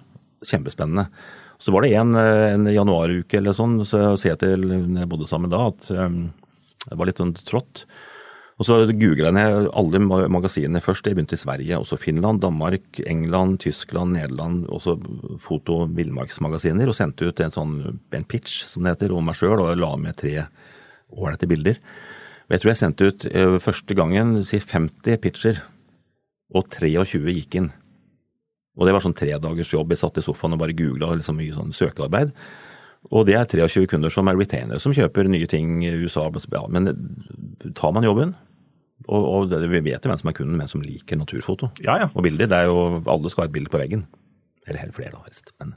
[0.44, 1.06] Kjempespennende.
[1.64, 5.30] Så var det en, en januaruke eller sånn, så sier jeg til når jeg bodde
[5.30, 6.26] sammen da, at um,
[6.90, 7.86] det var litt sånn trått.
[8.62, 10.02] Og så googla jeg ned alle
[10.32, 11.08] magasinene først.
[11.08, 14.68] Jeg begynte i Sverige, også Finland, Danmark, England, Tyskland, Nederland.
[14.70, 14.98] Også
[15.42, 16.92] foto- og villmarksmagasiner.
[16.92, 17.76] Og sendte ut en sånn
[18.14, 20.46] en pitch, som det heter, om meg sjøl, og la med tre
[21.14, 21.80] ålreite bilder.
[22.52, 25.64] Jeg tror jeg sendte ut eh, første gangen si 50 pitcher,
[26.54, 27.72] og 23 gikk inn.
[28.74, 29.92] Og det var sånn tredagers jobb.
[29.94, 32.34] Jeg satt i sofaen og bare googla liksom mye sånn søkearbeid.
[33.12, 36.30] Og det er 23 kunder som er retainere, som kjøper nye ting i USA.
[36.56, 36.90] Ja, men
[37.76, 38.34] tar man jobben,
[39.10, 41.98] og, og det, vi vet jo hvem som er kunden, hvem som liker naturfoto Ja,
[42.06, 42.10] ja.
[42.14, 42.50] og bilder.
[42.50, 44.06] Det er jo, Alle skal ha et bilde på veggen.
[44.64, 45.52] Eller helt flere, da, helst.
[45.60, 45.74] Men,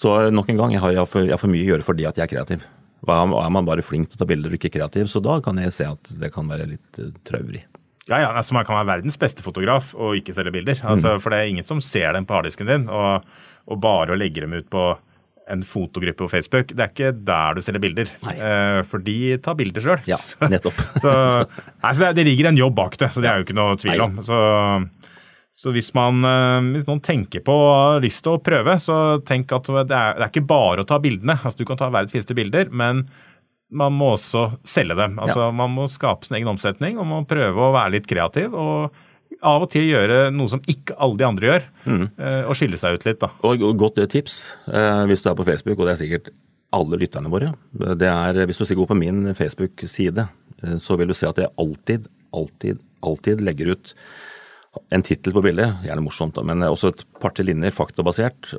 [0.00, 1.84] så nok en gang, jeg har, jeg har, for, jeg har for mye å gjøre
[1.84, 2.64] fordi at jeg er kreativ.
[3.08, 5.74] Er, man bare flink til å ta bilder og ikke kreativ, så da kan jeg
[5.76, 7.66] se at det kan være litt uh, traurig.
[8.08, 10.80] Ja, ja, altså Man kan være verdens beste fotograf og ikke selge bilder.
[10.88, 13.26] Altså, For det er ingen som ser dem på harddisken din, og,
[13.70, 14.92] og bare å legge dem ut på
[15.50, 18.10] en fotogruppe på Facebook, det er ikke der du selger bilder.
[18.22, 20.04] Uh, for de tar bilder sjøl.
[20.06, 20.18] Ja,
[20.52, 20.78] nettopp.
[21.02, 21.14] så,
[21.82, 23.78] nei, så det, det, ligger en jobb bak det, så det er jo ikke noe
[23.80, 24.20] tvil om.
[24.26, 24.38] Så,
[25.60, 29.00] så hvis, man, eh, hvis noen tenker på og har lyst til å prøve, så
[29.26, 31.36] tenk at det er, det er ikke bare å ta bildene.
[31.40, 33.04] Altså Du kan ta verdens fineste bilder, men
[33.70, 35.18] man må også selge dem.
[35.22, 35.52] Altså ja.
[35.54, 38.54] Man må skape sin egen omsetning og må prøve å være litt kreativ.
[38.54, 38.90] og
[39.46, 42.02] av og til gjøre noe som ikke alle de andre gjør, mm.
[42.18, 43.20] Eh, og skille seg ut litt.
[43.22, 43.30] da.
[43.46, 46.32] Og, og Godt tips eh, hvis du er på Facebook, og det er sikkert
[46.76, 47.52] alle lytterne våre.
[47.72, 50.26] Det er, Hvis du går på min Facebook-side,
[50.62, 53.94] eh, så vil du se at jeg alltid, alltid, alltid legger ut
[54.90, 58.52] en tittel på bildet, gjerne morsomt, men også et par-til linjer, faktabasert.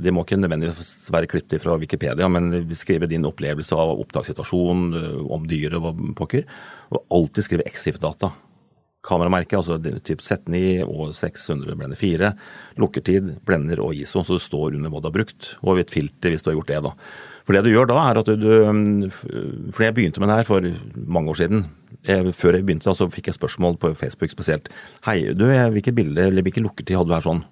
[0.00, 4.94] Det må ikke nødvendigvis være klippet fra Wikipedia, men skrive din opplevelse av opptakssituasjonen,
[5.28, 6.46] om dyret og pokker.
[6.94, 8.32] Og alltid skrive EXIF-data
[9.04, 12.32] kameramerke, altså typ Z9 og 600 blender 4,
[12.80, 16.32] lukkertid, blender og ISO, så det står under hva du har brukt, og et filter
[16.32, 16.80] hvis du har gjort det.
[16.84, 16.94] da.
[17.50, 20.46] For det du gjør da, er at du, du For jeg begynte med det her
[20.46, 20.66] for
[21.10, 21.64] mange år siden.
[22.06, 24.68] Jeg, før jeg begynte, så fikk jeg spørsmål på Facebook spesielt.
[25.02, 27.42] Hei, du, hvilke bilder eller hvilken lukketid hadde du her sånn?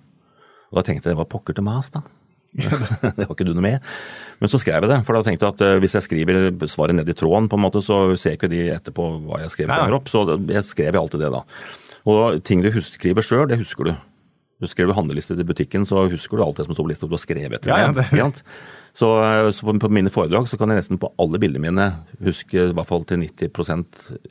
[0.71, 2.05] Og da tenkte jeg, hva pokker til mas, da?
[2.55, 3.91] det har ikke du noe med.
[4.39, 6.41] Men så skrev jeg det, for da tenkte jeg at eh, hvis jeg skriver
[6.71, 9.75] svaret ned i tråden, på en måte, så ser ikke de etterpå hva jeg skrev
[9.75, 10.15] lenger opp.
[10.15, 11.43] Så jeg skrev alltid det, da.
[12.07, 13.97] Og ting du skriver sjøl, det husker du.
[14.63, 17.19] Du skrev handleliste til butikken, så husker du alt det som står på lista du
[17.19, 17.67] har skrevet.
[17.67, 18.45] Ja, ja, det.
[18.99, 19.09] Så,
[19.55, 21.85] så på, mine foredrag så kan jeg nesten på alle bildene mine
[22.27, 23.53] huske i hvert fall til 90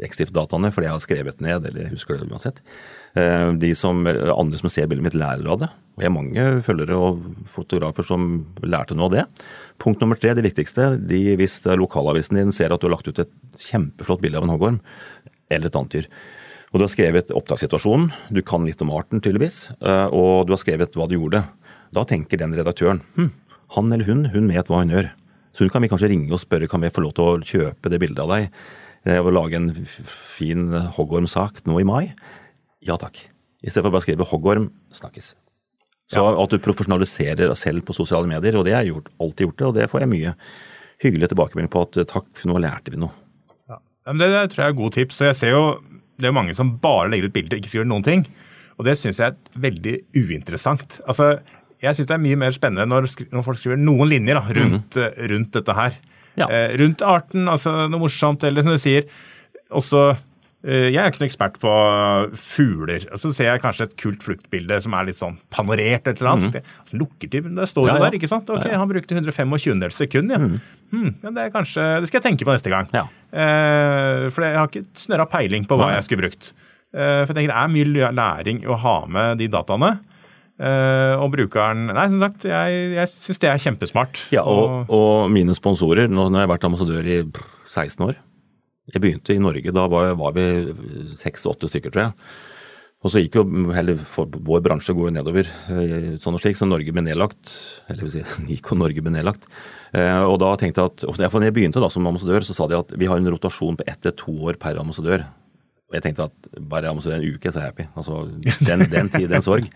[0.04, 2.60] Extif-dataene, fordi jeg har skrevet ned, eller husker det uansett.
[3.16, 5.70] Eh, de som, andre som ser bildet mitt, lærer av det.
[5.96, 8.28] Og jeg har mange følgere og fotografer som
[8.66, 9.26] lærte noe av det.
[9.80, 10.90] Punkt nummer tre, det viktigste.
[11.00, 13.32] De, hvis lokalavisen din ser at du har lagt ut et
[13.70, 14.84] kjempeflott bilde av en hoggorm,
[15.48, 16.12] eller et annet dyr,
[16.74, 20.66] og du har skrevet opptakssituasjonen, du kan litt om arten tydeligvis, eh, og du har
[20.66, 21.46] skrevet hva du gjorde,
[21.96, 23.32] da tenker den redaktøren hm,
[23.76, 25.10] han eller hun, hun vet hva hun gjør.
[25.56, 27.92] Så hun kan vi kanskje ringe og spørre kan vi få lov til å kjøpe
[27.92, 28.48] det bildet av deg
[29.08, 29.72] eh, og lage en
[30.38, 32.04] fin hoggormsak nå i mai.
[32.86, 33.20] Ja takk.
[33.66, 35.34] I stedet for bare å skrive 'hoggorm', snakkes.
[36.08, 36.36] Så ja.
[36.40, 39.58] at du profesjonaliserer deg selv på sosiale medier, og det har jeg gjort, alltid gjort
[39.58, 40.36] det, og det får jeg mye
[41.04, 43.12] hyggelig tilbakemelding på at takk, for nå lærte vi noe.
[43.68, 43.82] Ja.
[44.08, 45.20] Det, det tror jeg er god tips.
[45.22, 45.64] og jeg ser jo
[46.18, 48.24] det er mange som bare legger ut bilder og ikke skriver noen ting.
[48.78, 51.00] Og det syns jeg er veldig uinteressant.
[51.10, 51.40] Altså,
[51.84, 54.98] jeg syns det er mye mer spennende når, når folk skriver noen linjer da, rundt,
[54.98, 55.20] mm.
[55.34, 56.00] rundt, dette her.
[56.38, 56.48] Ja.
[56.48, 59.08] Eh, rundt arten, altså noe morsomt, eller som du sier,
[59.74, 60.12] også
[60.66, 61.74] Eh, jeg er ikke noen ekspert på
[62.42, 63.06] fugler.
[63.20, 66.58] Så ser jeg kanskje et kult fluktbilde som er litt sånn panorert et eller annet.
[66.58, 66.74] Mm.
[66.82, 68.06] Altså, lukkertid, det står jo ja, ja.
[68.08, 68.50] der, ikke sant?
[68.52, 70.42] Ok, Han brukte 125 sekund, ja.
[70.42, 70.58] Mm.
[70.92, 72.90] Hmm, ja det, er kanskje, det skal jeg tenke på neste gang.
[72.90, 76.52] Eh, for jeg har ikke snørra peiling på hva jeg skulle brukt.
[76.96, 79.98] Eh, for jeg tenker det er mye læring å ha med de dataene.
[80.58, 84.22] Uh, og brukeren Nei, som sagt, jeg, jeg syns det er kjempesmart.
[84.34, 87.20] Ja, og, og, mine sponsorer, nå, har jeg vært ambassadør i
[87.68, 88.18] 16 år,
[88.88, 90.46] jeg begynte i Norge, da var, var vi
[91.20, 92.30] seks-åtte stykker, tror jeg.
[93.06, 93.44] Og så gikk jo
[93.76, 97.52] heller vår bransje går jo nedover, eh, sånn og slik, så Norge ble nedlagt.
[97.92, 99.46] Eller vil si, Nico Norge ble nedlagt.
[99.94, 102.76] Uh, og da tenkte jeg at, Da jeg begynte da som ambassadør, så sa de
[102.76, 105.24] at vi har en rotasjon på ett til to år per ambassadør.
[105.88, 107.88] Og jeg tenkte at bare ambassadør en uke, så er jeg happy.
[107.96, 108.18] Altså,
[108.72, 109.70] den, den tid, den sorg.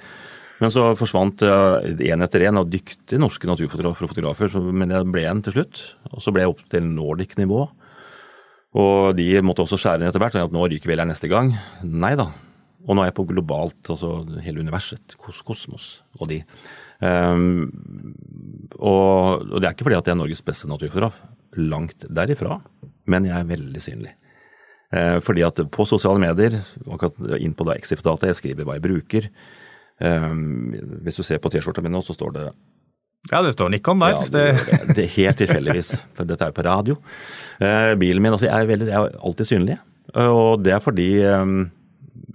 [0.61, 5.23] Men så forsvant én etter én av dyktige norske naturfotografer og fotografer, men jeg ble
[5.25, 5.81] en til slutt.
[6.13, 7.63] Og så ble jeg opp til Nordic-nivå.
[8.81, 10.37] Og de måtte også skjære ned etter hvert.
[10.37, 11.51] at Nå ryker vel jeg neste gang.
[11.83, 12.29] Nei da.
[12.87, 16.39] Og nå er jeg på globalt, altså hele universet, kosmos og de.
[17.01, 17.69] Um,
[18.77, 21.17] og, og, det er ikke fordi at jeg er Norges beste naturfotograf.
[21.57, 22.59] Langt derifra.
[23.09, 24.15] Men jeg er veldig synlig.
[24.91, 29.29] Uh, fordi at på sosiale medier, akkurat inn på Exif-data, jeg skriver hva jeg bruker.
[30.01, 30.71] Um,
[31.05, 32.45] hvis du ser på T-skjorta mi nå, så står det
[33.29, 34.15] ja, det står Nikon der.
[34.15, 34.45] Ja, det,
[34.95, 36.95] det, er helt tilfeldigvis, for dette er jo på radio.
[37.61, 39.75] Eh, bilen min altså, jeg, er veldig, jeg er alltid synlig.
[40.17, 41.51] Og det er fordi eh,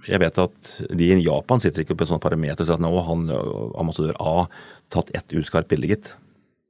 [0.07, 2.85] jeg vet at de i Japan sitter ikke på en sånn parameter og sier at
[2.85, 3.27] nå han
[3.83, 4.37] ambassadør A
[4.93, 6.13] tatt ett uskarpt bilde, gitt.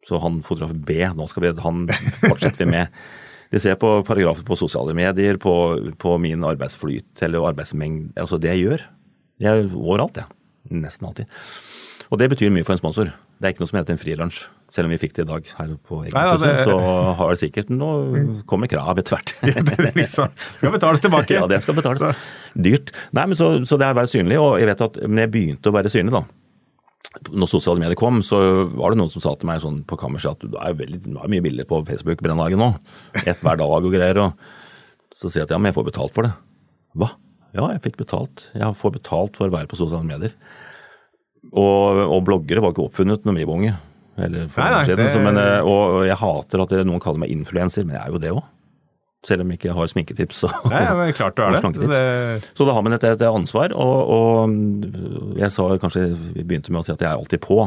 [0.08, 1.86] Så han fotograf B, nå skal vi, han
[2.24, 2.98] fortsetter vi med.
[3.54, 5.54] De ser på paragrafer på sosiale medier, på,
[6.02, 8.18] på min arbeidsflyt eller arbeidsmengde.
[8.20, 8.84] Altså det jeg gjør.
[9.44, 10.28] Jeg er overalt, jeg.
[10.28, 10.37] Ja.
[10.74, 11.32] Nesten alltid.
[12.08, 13.12] Og det betyr mye for en sponsor.
[13.38, 14.46] Det er ikke noe som heter en frilunsj.
[14.74, 16.64] Selv om vi fikk det i dag her på Egenklussen, det...
[16.68, 16.78] så
[17.20, 17.92] har det sikkert nå
[18.50, 19.32] kommer krav etter hvert.
[19.44, 21.38] det liksom, skal betales tilbake.
[21.38, 22.04] Ja, det skal betales.
[22.56, 22.92] Dyrt.
[23.16, 24.40] Nei, men så, så det er å være synlig.
[24.44, 26.26] Og jeg vet at når jeg begynte å være synlig, da,
[27.32, 28.40] når sosiale medier kom, så
[28.78, 31.16] var det noen som sa til meg sånn på kammerset at du er, veldig, du
[31.16, 32.74] er mye bilder på Facebook brenndagen nå.
[33.24, 34.20] Ett hver dag og greier.
[34.26, 36.34] Og så sier jeg at ja, men jeg får betalt for det.
[36.98, 37.14] Hva?
[37.56, 38.50] Ja, jeg fikk betalt.
[38.54, 40.36] Jeg får betalt for å være på sosiale medier.
[41.52, 43.74] Og, og bloggere var ikke oppfunnet når vi var unge.
[44.18, 45.14] Eller for nei, nei, siden, det...
[45.14, 48.22] så, men, eh, og jeg hater at noen kaller meg influenser, men jeg er jo
[48.22, 48.46] det òg.
[49.28, 50.40] Selv om jeg ikke har sminketips.
[50.48, 51.88] Og, Nei, men klart du er det.
[51.92, 52.50] det.
[52.58, 56.82] Så da har man et, et ansvar, og, og, jeg sa kanskje vi begynte med
[56.82, 57.60] å si at jeg er alltid på.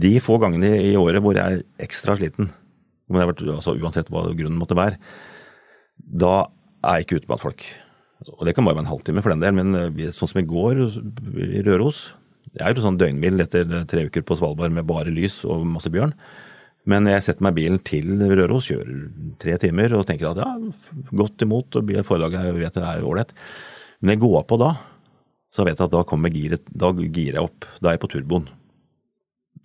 [0.00, 2.52] De få gangene i året hvor jeg er ekstra sliten,
[3.10, 5.00] altså uansett hva grunnen måtte være,
[5.98, 6.44] da
[6.86, 7.64] er jeg ikke ute blant folk.
[8.36, 10.46] Og det kan bare være en halvtime for den del, men vi, sånn som i
[10.46, 12.10] går i Røros,
[12.50, 15.92] jeg er jo sånn døgnbil etter tre uker på Svalbard med bare lys og masse
[15.92, 16.14] bjørn.
[16.90, 19.02] Men jeg setter meg bilen til Røros, kjører
[19.42, 20.48] tre timer og tenker at ja,
[21.12, 23.34] godt imot, og forlaget vet det er ålreit.
[24.00, 24.72] Men jeg går på da,
[25.52, 27.68] så vet jeg at da kommer giret, da girer jeg opp.
[27.78, 28.48] Da er jeg på turboen.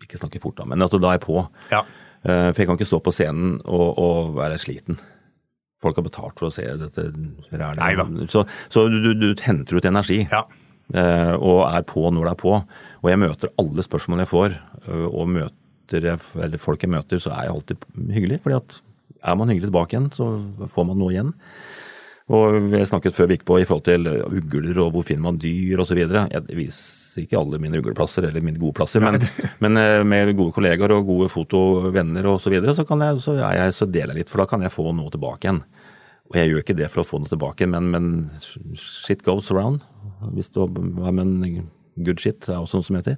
[0.04, 1.40] Ikke snakke fort da, men at da er jeg på.
[1.72, 1.86] Ja.
[2.26, 5.00] Eh, for jeg kan ikke stå på scenen og, og være sliten.
[5.84, 7.08] Folk har betalt for å se dette
[7.54, 8.26] rælet.
[8.34, 10.24] Så, så du, du, du, henter ut energi.
[10.32, 10.44] Ja.
[10.94, 12.58] Eh, og er på når det er på.
[13.02, 17.34] Og jeg møter alle spørsmålene jeg får, eh, og møter, eller folk jeg møter, så
[17.34, 18.42] er jeg alltid hyggelig.
[18.44, 18.82] fordi at
[19.26, 20.28] er man hyggelig tilbake igjen, så
[20.70, 21.34] får man noe igjen.
[22.34, 25.38] Og Vi snakket før vi gikk på i forhold til ugler og hvor finner man
[25.38, 25.98] dyr osv.
[25.98, 29.22] Jeg viser ikke alle mine ugleplasser eller mine gode plasser, men,
[29.64, 32.46] men eh, med gode kollegaer og gode fotovenner osv.
[32.46, 34.74] Så, videre, så, kan jeg, så, jeg, så deler jeg litt, for da kan jeg
[34.74, 35.62] få noe tilbake igjen.
[36.26, 38.08] Og jeg gjør ikke det for å få noe tilbake, men, men
[38.74, 39.86] shit goes around.
[40.36, 41.66] Hvis det var med en
[42.06, 43.18] good shit, det er også noe som heter.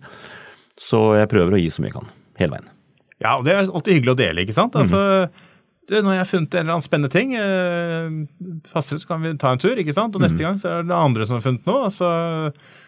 [0.78, 2.16] Så jeg prøver å gi så mye jeg kan.
[2.38, 2.72] Hele veien.
[3.18, 4.76] Ja, og det er alltid hyggelig å dele, ikke sant.
[4.78, 4.84] Mhm.
[4.86, 5.46] Altså, mm.
[5.90, 9.38] det, når jeg har funnet en eller annen spennende ting, eh, fastere så kan vi
[9.42, 10.18] ta en tur, ikke sant.
[10.18, 10.46] Og neste mm.
[10.46, 11.88] gang så er det andre som har funnet noe.
[11.90, 12.12] Altså,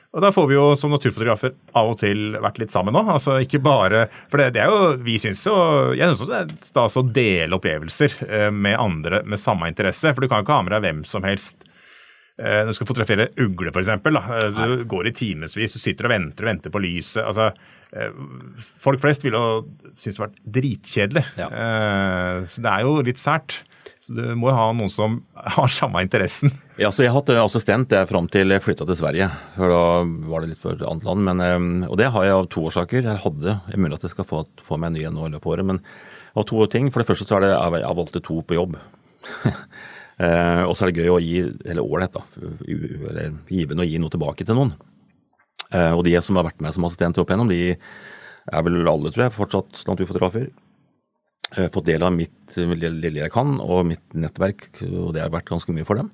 [0.10, 3.12] og da får vi jo som naturfotografer av og til vært litt sammen òg.
[3.14, 5.54] Altså ikke bare For det, det, er jo Vi syns jo
[5.94, 10.10] Jeg syns også det er stas å dele opplevelser eh, med andre med samme interesse.
[10.10, 11.69] For du kan jo ikke ha med deg hvem som helst.
[12.40, 13.90] Eh, når du skal fotografere ugle, f.eks.
[13.92, 17.24] Eh, du går i timevis, du sitter og venter og venter på lyset.
[17.26, 17.52] altså
[18.84, 19.40] Folk flest ville
[19.98, 21.24] synes det har vært dritkjedelig.
[21.40, 21.48] Ja.
[22.46, 23.64] Så det er jo litt sært.
[24.10, 25.20] Så du må jo ha noen som
[25.58, 26.54] har samme interessen.
[26.82, 29.30] Ja, så Jeg har hatt assistent jeg fram til jeg flytta til Sverige.
[29.56, 29.82] for Da
[30.32, 31.26] var det litt for et annet land.
[31.28, 33.04] Men, eh, og det har jeg av to årsaker.
[33.06, 35.34] Jeg hadde, jeg er mulig at jeg skal få, få meg en ny nå i
[35.36, 35.70] løpet av året.
[35.74, 35.84] Men
[36.38, 36.90] av to ting.
[36.94, 38.78] For det første så er det jeg valgte to på jobb.
[40.20, 42.24] eh, og så er det gøy å gi, eller ålreit, da.
[42.68, 44.76] Eller givende å gi noe tilbake til noen.
[45.74, 47.76] Eh, og de som har vært med som assistent opp igjennom, de
[48.50, 50.50] er vel alle, tror jeg, fortsatt naturfotografer.
[51.58, 55.34] Eh, fått del av mitt eh, lille jeg kan, og mitt nettverk, og det har
[55.34, 56.12] vært ganske mye for dem.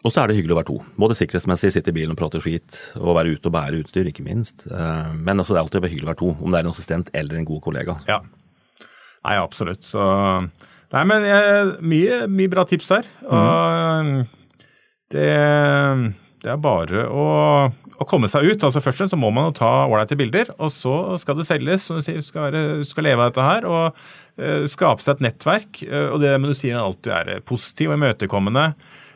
[0.00, 0.78] Og så er det hyggelig å være to.
[1.00, 4.24] Både sikkerhetsmessig, sitte i bilen og prate skit, og være ute og bære utstyr, ikke
[4.24, 4.64] minst.
[4.72, 7.12] Eh, men altså, det er alltid hyggelig å være to, om det er en assistent
[7.20, 7.98] eller en god kollega.
[8.08, 8.22] Ja.
[9.20, 9.84] Nei, absolutt.
[9.84, 10.00] Så
[10.90, 13.10] Nei, men jeg, mye, mye bra tips her.
[13.28, 14.16] Og mm.
[15.14, 15.30] det,
[16.42, 17.28] det er bare å
[18.00, 18.64] å komme seg ut.
[18.64, 21.86] altså Først så må man jo ta ålreite bilder, og så skal det selges.
[21.86, 24.00] som Du sier, skal, være, skal leve av dette her og
[24.40, 25.82] uh, skape seg et nettverk.
[25.84, 28.70] Uh, og det må du si alltid er positiv og imøtekommende.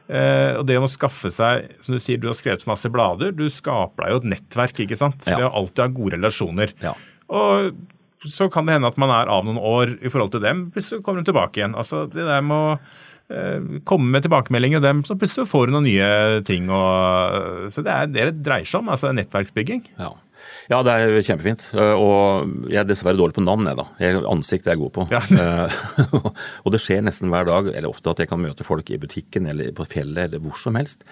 [0.04, 3.32] Uh, og det å skaffe seg som Du sier, du har skrevet masse blader.
[3.32, 4.84] Du skaper deg jo et nettverk.
[4.84, 5.24] ikke sant?
[5.24, 5.40] Ja.
[5.40, 6.76] Ved å alltid ha gode relasjoner.
[6.84, 6.92] Ja.
[7.32, 7.72] Og
[8.30, 11.04] så kan det hende at man er av noen år i forhold til dem, plutselig
[11.04, 11.76] kommer hun tilbake igjen.
[11.78, 12.76] Altså Det der med å
[13.32, 16.68] Eh, komme med tilbakemeldinger og dem, så plutselig får hun noen nye ting.
[16.68, 19.86] Og, så det er det det dreier seg om, altså nettverksbygging.
[19.96, 20.10] Ja.
[20.68, 21.64] ja det er kjempefint.
[21.72, 23.86] Eh, og jeg er dessverre dårlig på navn, jeg da.
[24.02, 25.06] Jeg, ansikt er jeg god på.
[25.14, 25.22] Ja.
[25.24, 25.78] Eh,
[26.64, 29.48] og det skjer nesten hver dag, eller ofte, at jeg kan møte folk i butikken
[29.54, 31.08] eller på fjellet eller hvor som helst.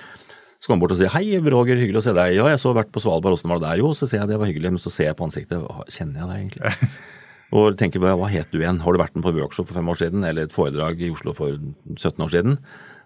[0.63, 2.37] Så kommer jeg bort og sier 'hei, Roger, hyggelig å se deg'.
[2.37, 4.39] 'Ja, jeg så vært på Svalbard, åssen var det der?' Jo, så sier jeg det
[4.39, 5.59] var hyggelig, men så ser jeg på ansiktet,
[5.91, 6.89] kjenner jeg deg egentlig?
[7.59, 8.79] Og tenker hva het du igjen?
[8.81, 11.35] Har du vært med på workshop for fem år siden, eller et foredrag i Oslo
[11.35, 11.59] for
[11.99, 12.59] 17 år siden?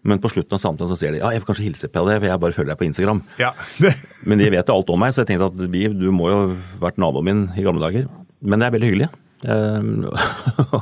[0.06, 2.20] Men på slutten av samtalen så sier de ja, jeg får kanskje hilse på deg,
[2.20, 3.22] for jeg bare følger deg på Instagram.
[3.42, 3.50] Ja.
[4.28, 6.36] Men de vet jo alt om meg, så jeg tenkte at vi, du må jo
[6.38, 6.46] ha
[6.84, 8.06] vært naboen min i gamle dager.
[8.44, 9.08] Men det er veldig hyggelig.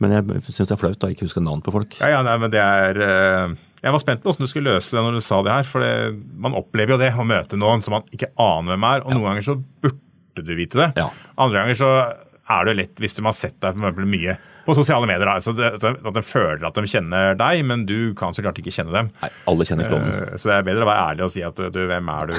[0.00, 1.98] Men jeg syns det er flaut å ikke huske navn på folk.
[2.00, 4.96] Ja, ja, nei, men det er eh, Jeg var spent på hvordan du skulle løse
[4.96, 5.68] det når du sa det her.
[5.68, 5.92] For det,
[6.40, 9.04] man opplever jo det, å møte noen som man ikke aner hvem er.
[9.04, 10.90] Og noen ganger så burde du vite det.
[11.00, 11.10] Ja.
[11.40, 11.90] Andre ganger så
[12.50, 15.26] er det lett hvis de har sett deg for mye på sosiale medier.
[15.28, 18.58] da, så det, At de føler at de kjenner deg, men du kan så klart
[18.60, 19.12] ikke kjenne dem.
[19.22, 20.16] Nei, alle kjenner klovnen.
[20.32, 22.30] Eh, Så det er bedre å være ærlig og si at du, du hvem er
[22.32, 22.34] du?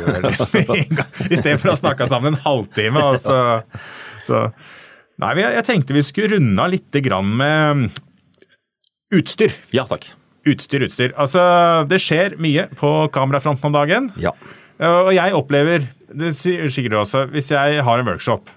[1.34, 3.06] Istedenfor å snakke sammen en halvtime.
[3.14, 3.40] Og så,
[4.28, 4.44] så.
[5.22, 6.98] Nei, jeg, tenkte vi skulle runde av litt
[7.30, 7.92] med
[9.14, 9.54] utstyr.
[9.76, 10.08] Ja takk.
[10.50, 11.12] Utstyr, utstyr.
[11.20, 11.42] Altså,
[11.86, 14.10] det skjer mye på kamerafronten om dagen.
[14.18, 14.34] Ja.
[14.82, 15.86] Og jeg opplever,
[16.18, 18.50] det sier sikkert du også, hvis jeg har en workshop,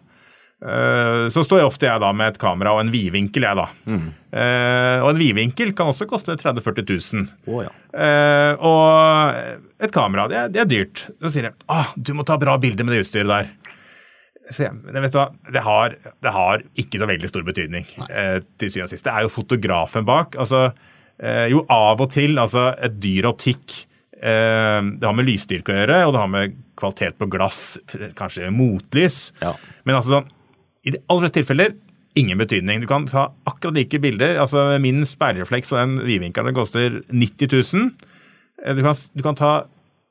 [0.65, 3.67] eh, så står jeg ofte jeg da med et kamera og en vidvinkel, jeg da.
[3.85, 7.29] Eh, Og en vidvinkel kan også koste 30 000-40 000.
[7.53, 7.75] Å ja.
[7.93, 11.05] Eh, og et kamera, det er, det er dyrt.
[11.21, 13.53] Så sier jeg ah, du må ta bra bilder med det utstyret der.
[14.45, 18.71] Men vet du hva, det har, det har ikke så veldig stor betydning eh, til
[18.71, 19.07] syvende og sist.
[19.07, 20.37] Det er jo fotografen bak.
[20.37, 20.67] altså
[21.19, 23.79] eh, Jo, av og til, altså et dyr optikk
[24.21, 27.63] eh, Det har med lysstyrke å gjøre, og det har med kvalitet på glass,
[28.19, 29.33] kanskje motlys.
[29.41, 29.55] Ja.
[29.87, 30.31] Men altså sånn,
[30.85, 31.77] i de aller fleste tilfeller
[32.15, 32.83] ingen betydning.
[32.85, 34.37] Du kan ta akkurat like bilder.
[34.43, 37.89] altså Min speilrefleks og den vidvinkelen koster 90 000.
[38.65, 39.53] Eh, Du kan, du kan ta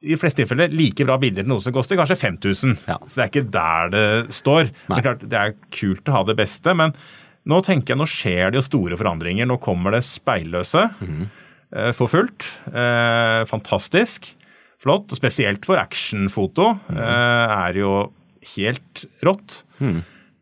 [0.04, 2.76] i fleste tilfeller like bra bilder til noe som koster kanskje 5000.
[2.90, 2.98] Ja.
[3.08, 4.70] Så det er ikke der det står.
[4.70, 6.96] Det er klart, det er kult å ha det beste, men
[7.50, 9.48] nå tenker jeg, nå skjer det jo store forandringer.
[9.48, 11.24] Nå kommer det speilløse mm.
[11.98, 12.48] for fullt.
[12.72, 14.32] Eh, fantastisk.
[14.84, 15.12] Flott.
[15.12, 17.94] Og spesielt for actionfoto eh, er jo
[18.56, 19.62] helt rått.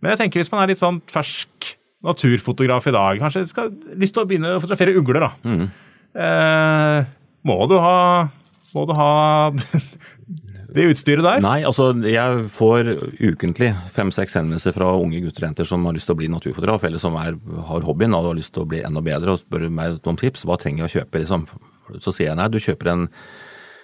[0.02, 4.16] Men jeg tenker hvis man er litt sånn fersk naturfotograf i dag, kanskje skal lyst
[4.18, 5.58] til å begynne å fotografere ugler, da.
[6.22, 7.10] Eh,
[7.46, 7.98] må du ha
[8.76, 9.12] Må du ha
[10.76, 11.44] det utstyret der?
[11.44, 16.08] Nei, altså jeg får ukentlig fem-seks henvendelser fra unge gutter og jenter som har lyst
[16.10, 18.84] til å bli naturfotograf, eller som er, har hobbyen og har lyst til å bli
[18.88, 20.48] enda bedre og spør meg om tips.
[20.48, 21.48] Hva trenger jeg å kjøpe, liksom?
[22.00, 23.08] Så sier jeg nei, du kjøper en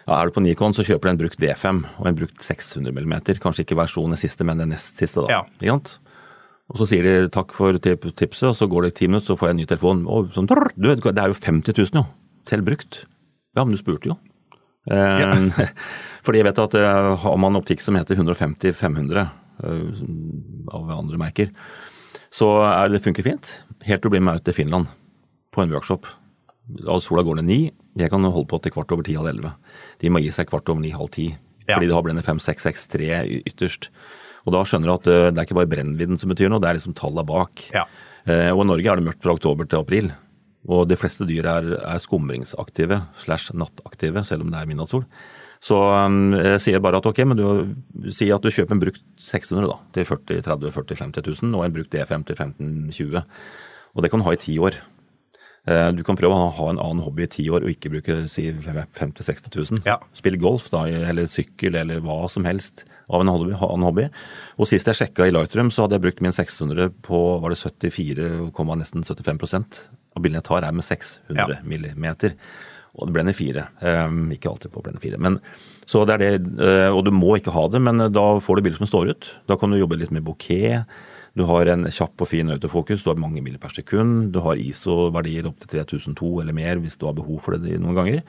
[0.07, 2.95] ja, Er du på Nikon, så kjøper du en brukt D5 og en brukt 600
[2.95, 3.15] mm.
[3.43, 5.41] Kanskje ikke versjonen siste, men den nest siste, da.
[5.59, 5.75] Ja.
[6.71, 9.49] Og så sier de takk for tipset, og så går det ti minutter, så får
[9.49, 10.05] jeg en ny telefon.
[10.07, 12.05] Og sånn, du, det er jo 50 000, jo.
[12.47, 13.03] Selv brukt.
[13.55, 14.17] Ja, men du spurte jo.
[14.91, 15.65] Eh,
[16.25, 20.05] fordi jeg vet at eh, har man optikk som heter 150-500 eh,
[20.73, 21.51] av andre merker,
[22.33, 23.57] så er det funker fint.
[23.87, 24.91] Helt til du blir med ut til Finland
[25.53, 26.07] på en workshop.
[26.83, 27.59] Da sola går ned ni,
[27.97, 29.53] jeg kan holde på til kvart over ti, halv elleve.
[30.03, 31.31] De må gi seg kvart over ni, halv ti.
[31.67, 31.75] Ja.
[31.75, 33.07] Fordi de har blende 5, 6, 6, 3
[33.47, 33.89] ytterst.
[34.47, 36.69] Og da skjønner du at eh, det er ikke bare brennvidden som betyr noe, det
[36.69, 37.65] er liksom tallene bak.
[37.75, 37.87] Ja.
[38.27, 40.09] Og i Norge er det mørkt fra oktober til april.
[40.67, 45.05] Og de fleste dyr er, er skumringsaktive slash nattaktive, selv om det er midnattssol.
[45.63, 49.01] Så um, jeg sier bare at ok, men du sier at du kjøper en brukt
[49.27, 53.23] 600 da, til 40 30 40 50 000, og en brukt D5 til 15 20
[53.23, 54.77] Og det kan du ha i ti år.
[55.67, 58.19] Eh, Du kan prøve å ha en annen hobby i ti år og ikke bruke
[58.31, 59.81] si 50 000-60 000.
[59.87, 59.97] Ja.
[60.15, 63.51] Spill golf da, eller sykkel eller hva som helst av en hobby.
[63.51, 64.07] en hobby.
[64.57, 67.59] Og sist jeg sjekka i Lightroom, så hadde jeg brukt min 600 på var det
[67.59, 71.61] 74, nesten 75 av bildene jeg tar er med 600 Ja.
[71.63, 72.33] millimeter.
[72.97, 73.67] Og det blender fire.
[73.85, 75.19] Um, ikke alltid på blender fire.
[75.21, 75.35] Men,
[75.85, 78.57] så det er det, eh, og du må ikke ha det, men eh, da får
[78.57, 79.29] du bilder som står ut.
[79.47, 80.81] Da kan du jobbe litt med bokeh.
[81.37, 84.31] Du har en kjapp og fin autofokus, du har mange mil per sekund.
[84.33, 87.93] Du har ISO-verdier opp til 3002 eller mer hvis du har behov for det noen
[87.99, 88.23] ganger.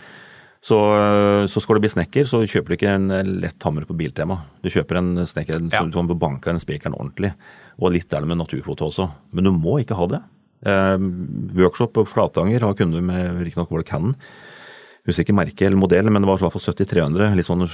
[0.60, 0.76] Så,
[1.48, 3.08] så skal du bli snekker, så kjøper du ikke en
[3.40, 4.40] lett hammer på Biltema.
[4.60, 5.80] Du kjøper en snekker Ja.
[5.80, 7.30] så du kan banke den spikeren ordentlig.
[7.78, 9.06] Og litt er det med naturfoto også.
[9.32, 10.20] Men du må ikke ha det.
[10.66, 10.96] Eh,
[11.58, 14.16] workshop på Flatanger har kunder med riktignok var det Canon.
[15.08, 17.36] Husker ikke merke eller modell, men det var i hvert fall 7300.
[17.38, 17.64] Litt sånn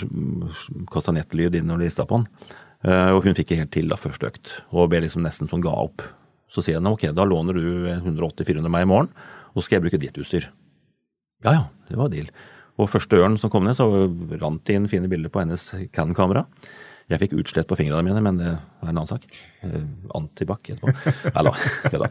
[0.93, 2.28] kastanjettlyd inn når de rista på den.
[2.85, 5.72] Og hun fikk ikke helt til da første økt, og ble liksom nesten sånn ga
[5.72, 6.05] opp.
[6.47, 9.09] Så sier jeg ok, da låner du 180-400 meg i morgen,
[9.51, 10.47] og så skal jeg bruke ditt utstyr.
[11.43, 12.28] Ja ja, det var deal.
[12.78, 13.89] Og første ørn som kom ned, så
[14.41, 15.64] rant det inn fine bilder på hennes
[15.95, 16.45] Canon-kamera.
[17.12, 19.26] Jeg fikk utslett på fingrene mine, men det er en annen sak.
[19.66, 19.74] Eh,
[20.16, 20.92] Antibac etterpå.
[21.34, 21.52] Nei da,
[21.92, 22.09] kødda.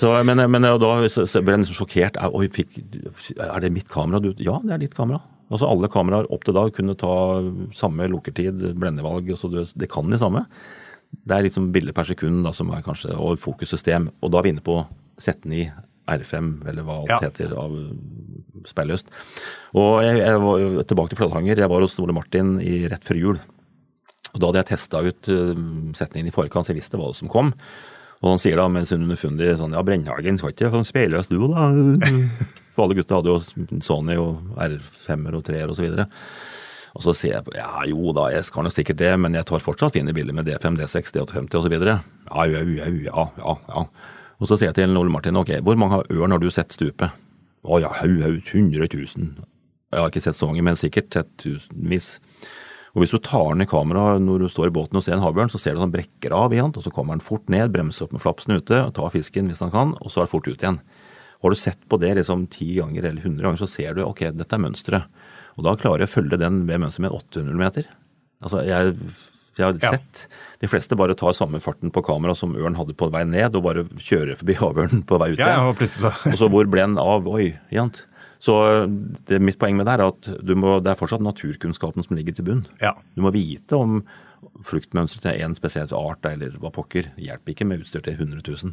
[0.00, 2.16] Så, men, men da ble jeg nesten sjokkert.
[2.16, 2.78] Er, oi, fikk,
[3.36, 4.22] er det mitt kamera?
[4.24, 5.20] Du, ja, det er ditt kamera.
[5.50, 7.12] Altså Alle kameraer opp til da kunne ta
[7.76, 10.44] samme lukkertid, blendevalg, så det, det kan de samme.
[11.10, 14.08] Det er liksom bilde per sekund da, som er kanskje, og fokussystem.
[14.22, 14.78] Og da er vi inne på
[15.20, 15.66] Z9,
[16.10, 17.18] R5, eller hva alt Ja.
[17.26, 17.74] heter av
[18.70, 19.10] speilløst.
[19.76, 21.60] Og jeg, jeg var tilbake til Flatanger.
[21.66, 23.42] Jeg var hos Ole Martin i, rett før jul.
[24.34, 25.54] Og Da hadde jeg testa ut uh,
[25.98, 27.54] setningen i forkant, så jeg visste hva som kom.
[28.20, 31.40] Og han sier da med sin underfundig sånn Ja, Brennhagen skal ikke få speilløs du,
[31.48, 31.70] da?
[32.74, 36.06] For alle gutta hadde jo Sony og R5-er og 3-er og så videre.
[36.96, 39.46] Og så sier jeg på, ja jo da, jeg skal nok sikkert det, men jeg
[39.46, 41.76] tar fortsatt fine bilder med D5, D6, D850 osv.
[41.86, 41.98] Ja,
[42.50, 43.84] ja, ja, ja, ja, ja.
[44.40, 47.10] Og så sier jeg til Ole Martin ok, hvor mange ørn har du sett stupe?
[47.60, 49.30] Å ja, haug, haug, 100 000.
[49.90, 52.14] Jeg har ikke sett så mange, men sikkert sett tusenvis.
[52.94, 55.50] Og Hvis du tar ned kameraet når du står i båten og ser en havørn,
[55.52, 58.08] så ser du at han brekker av igjen, og så kommer han fort ned, bremser
[58.08, 60.48] opp med flapsen ute, og tar fisken hvis han kan, og så er det fort
[60.50, 60.80] ut igjen.
[61.40, 64.24] Har du sett på det liksom ti ganger eller 100 ganger, så ser du ok,
[64.34, 65.06] dette er mønsteret.
[65.56, 67.86] Og da klarer jeg å følge den ved mønsteret med 800 meter.
[68.42, 68.96] Altså, jeg,
[69.56, 69.90] jeg har Ja.
[69.94, 70.26] sett
[70.60, 73.62] de fleste bare tar samme farten på kamera som ørn hadde på vei ned, og
[73.64, 75.46] bare kjører forbi havørnen på vei ut igjen.
[75.46, 77.26] ja, og så Og så hvor ble den av?
[77.28, 78.02] Oi, jant.
[78.40, 78.56] Så
[79.28, 82.36] det, mitt poeng med det er at du må, det er fortsatt naturkunnskapen som ligger
[82.36, 82.62] til bunn.
[82.80, 82.94] Ja.
[83.12, 84.00] Du må vite om
[84.64, 87.12] fluktmønsteret til en spesiell art eller hva pokker.
[87.16, 88.72] Det hjelper ikke med utstyr til 100 000.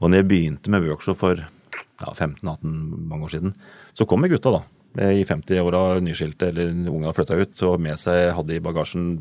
[0.00, 2.72] Og når jeg begynte med workshop for ja, 15-18
[3.10, 3.54] mange år siden,
[3.96, 4.64] så kom gutta da.
[4.96, 9.18] I 50-åra nyskilte eller unga flytta ut og med seg hadde i bagasjen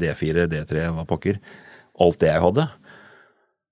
[0.00, 1.40] D4, D3, hva pokker.
[2.00, 2.70] Alt det jeg hadde.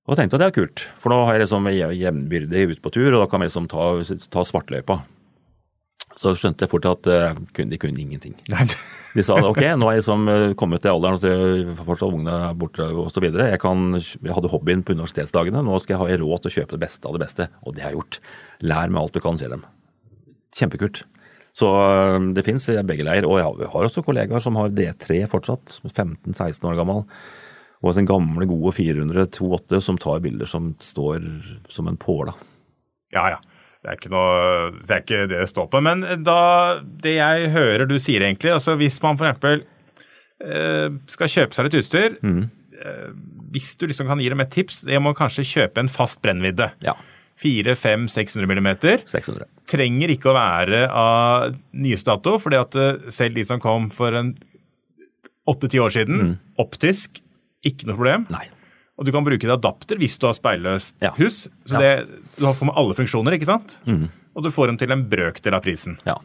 [0.08, 3.08] Og tenkte at det er kult, for da har jeg liksom jevnbyrdig ut på tur,
[3.14, 3.94] og da kan vi liksom ta,
[4.32, 5.02] ta svartløypa.
[6.18, 7.36] Så skjønte jeg fort at eh,
[7.70, 8.34] de kunne ingenting.
[9.16, 10.26] De sa ok, nå er jeg liksom
[10.58, 13.24] kommet til alderen at jeg fortsatt er borte osv.
[13.30, 16.74] Jeg, kan- jeg hadde hobbyen på universitetsdagene, nå skal jeg ha råd til å kjøpe
[16.76, 17.46] det beste av det beste.
[17.64, 18.18] Og det har jeg gjort.
[18.68, 19.62] Lær meg alt du kan, sier dem.
[20.58, 21.04] Kjempekult.
[21.56, 23.26] Så eh, det fins i begge leir.
[23.26, 27.04] Og jeg har- vi har også kollegaer som har D3 fortsatt, 15-16 år gammel.
[27.82, 31.22] Og den gamle, gode 400-28 som tar bilder som står
[31.70, 32.34] som en påle.
[33.14, 33.38] Ja, ja.
[33.82, 35.82] Det er ikke noe Det er ikke det det står på.
[35.84, 36.38] Men da
[36.82, 39.66] Det jeg hører du sier, egentlig altså Hvis man f.eks.
[40.38, 43.06] Eh, skal kjøpe seg litt utstyr eh,
[43.54, 46.70] Hvis du liksom kan gi dem et tips, det må kanskje kjøpe en fast brennvidde.
[46.84, 46.94] Ja.
[47.42, 49.02] 400-500-600 millimeter.
[49.06, 49.46] 600.
[49.70, 54.14] Trenger ikke å være av nyeste dato, fordi at eh, selv de som kom for
[54.18, 54.34] en
[55.48, 57.22] åtte-ti år siden, optisk,
[57.66, 58.26] ikke noe problem.
[58.34, 58.46] Nei.
[58.98, 61.12] Og du kan bruke en adapter hvis du har speilløst Ja.
[61.18, 61.44] hus.
[61.66, 61.92] Så det,
[62.36, 63.78] du får med alle funksjoner, ikke sant?
[64.34, 65.98] Og du får dem til en brøkdel av prisen.
[66.06, 66.16] Ja.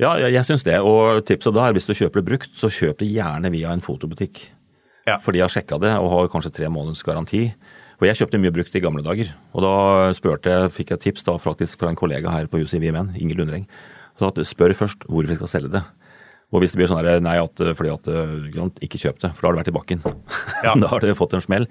[0.00, 0.78] Ja, jeg, jeg syns det.
[0.80, 3.82] Og tipset da er hvis du kjøper det brukt, så kjøp det gjerne via en
[3.84, 4.44] fotobutikk.
[5.06, 5.18] Ja.
[5.22, 7.48] Fordi jeg har sjekka det og har kanskje tre måneders garanti.
[8.00, 9.32] Og jeg kjøpte mye brukt i gamle dager.
[9.54, 9.74] Og da
[10.16, 13.36] spurte jeg, fikk jeg tips da faktisk fra en kollega her på huset i Inger
[13.38, 13.66] Lundreng.
[14.18, 15.82] Så at spør først hvorfor vi skal selge det.
[16.52, 19.30] Og hvis det blir sånn her, nei, at, fordi at ikke sant, ikke kjøp det,
[19.34, 20.02] for da har det vært i bakken.
[20.62, 20.74] Ja.
[20.82, 21.68] da har det fått en smell.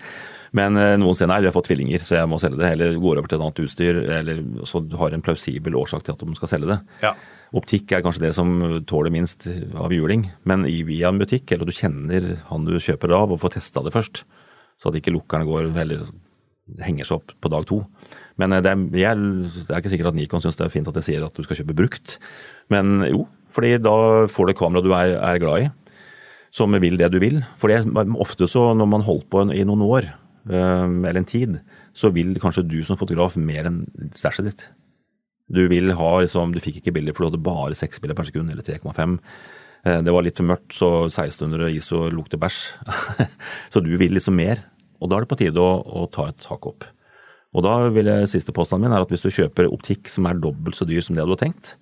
[0.58, 2.74] Men eh, noen sier nei, de har fått tvillinger, så jeg må selge det.
[2.76, 6.16] Eller går over til et annet utstyr, eller så du har en plausibel årsak til
[6.16, 6.80] at de skal selge det.
[7.06, 7.14] Ja.
[7.56, 8.52] Optikk er kanskje det som
[8.88, 13.32] tåler minst av juling, men via en butikk, eller du kjenner han du kjøper av,
[13.32, 14.24] og får testa det først,
[14.80, 16.06] så at ikke lukkerne går eller
[16.84, 17.82] henger seg opp på dag to.
[18.40, 19.22] Men eh, det er, jeg,
[19.56, 21.48] det er ikke sikkert at Nikon syns det er fint at jeg sier at du
[21.48, 22.18] skal kjøpe brukt,
[22.72, 23.94] men jo, fordi da
[24.32, 25.70] får du kamera du er, er glad i,
[26.56, 27.40] som vil det du vil.
[27.60, 30.10] For det er ofte så når man holder på i noen år,
[30.52, 31.62] eh, eller en tid,
[31.96, 33.84] så vil kanskje du som fotograf mer enn
[34.16, 34.68] stæsjet ditt.
[35.52, 38.30] Du vil ha liksom, du fikk ikke bilder for du hadde bare seks bilder per
[38.30, 39.18] sekund, eller 3,5.
[39.86, 42.62] Eh, Det var litt for mørkt, så 1600 ISO lukter bæsj.
[43.74, 44.64] så du vil liksom mer.
[45.02, 46.86] Og da er det på tide å, å ta et hakk opp.
[47.52, 50.40] Og da vil jeg, Siste påstanden min er at hvis du kjøper optikk som er
[50.40, 51.76] dobbelt så dyr som det du har tenkt,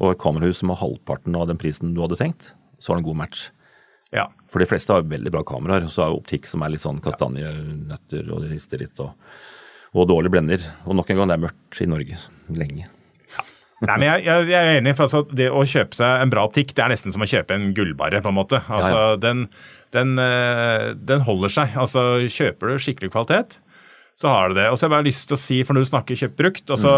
[0.00, 3.04] og et kamerahus som har halvparten av den prisen du hadde tenkt, så har du
[3.04, 3.50] en god match.
[4.12, 4.28] ja.
[4.52, 8.26] For de fleste har veldig bra kameraer, så er optikk som er litt sånn kastanjenøtter
[8.32, 9.14] og det rister litt, og,
[9.96, 10.60] og dårlig blender.
[10.84, 12.18] Og nok en gang, det er mørkt i Norge
[12.52, 12.88] lenge.
[13.82, 16.44] Nei, men jeg, jeg, jeg er enig, for altså, det å kjøpe seg en bra
[16.46, 18.60] optikk, det er nesten som å kjøpe en gullbarre, på en måte.
[18.70, 19.40] Altså, Ja, Den,
[19.96, 21.74] den, eh, den holder seg.
[21.82, 23.56] Altså, kjøper du skikkelig kvalitet,
[24.14, 24.68] så har du det.
[24.70, 26.64] Og så har jeg bare lyst til å si, for når du snakker kjøpt brukt,
[26.70, 26.94] altså,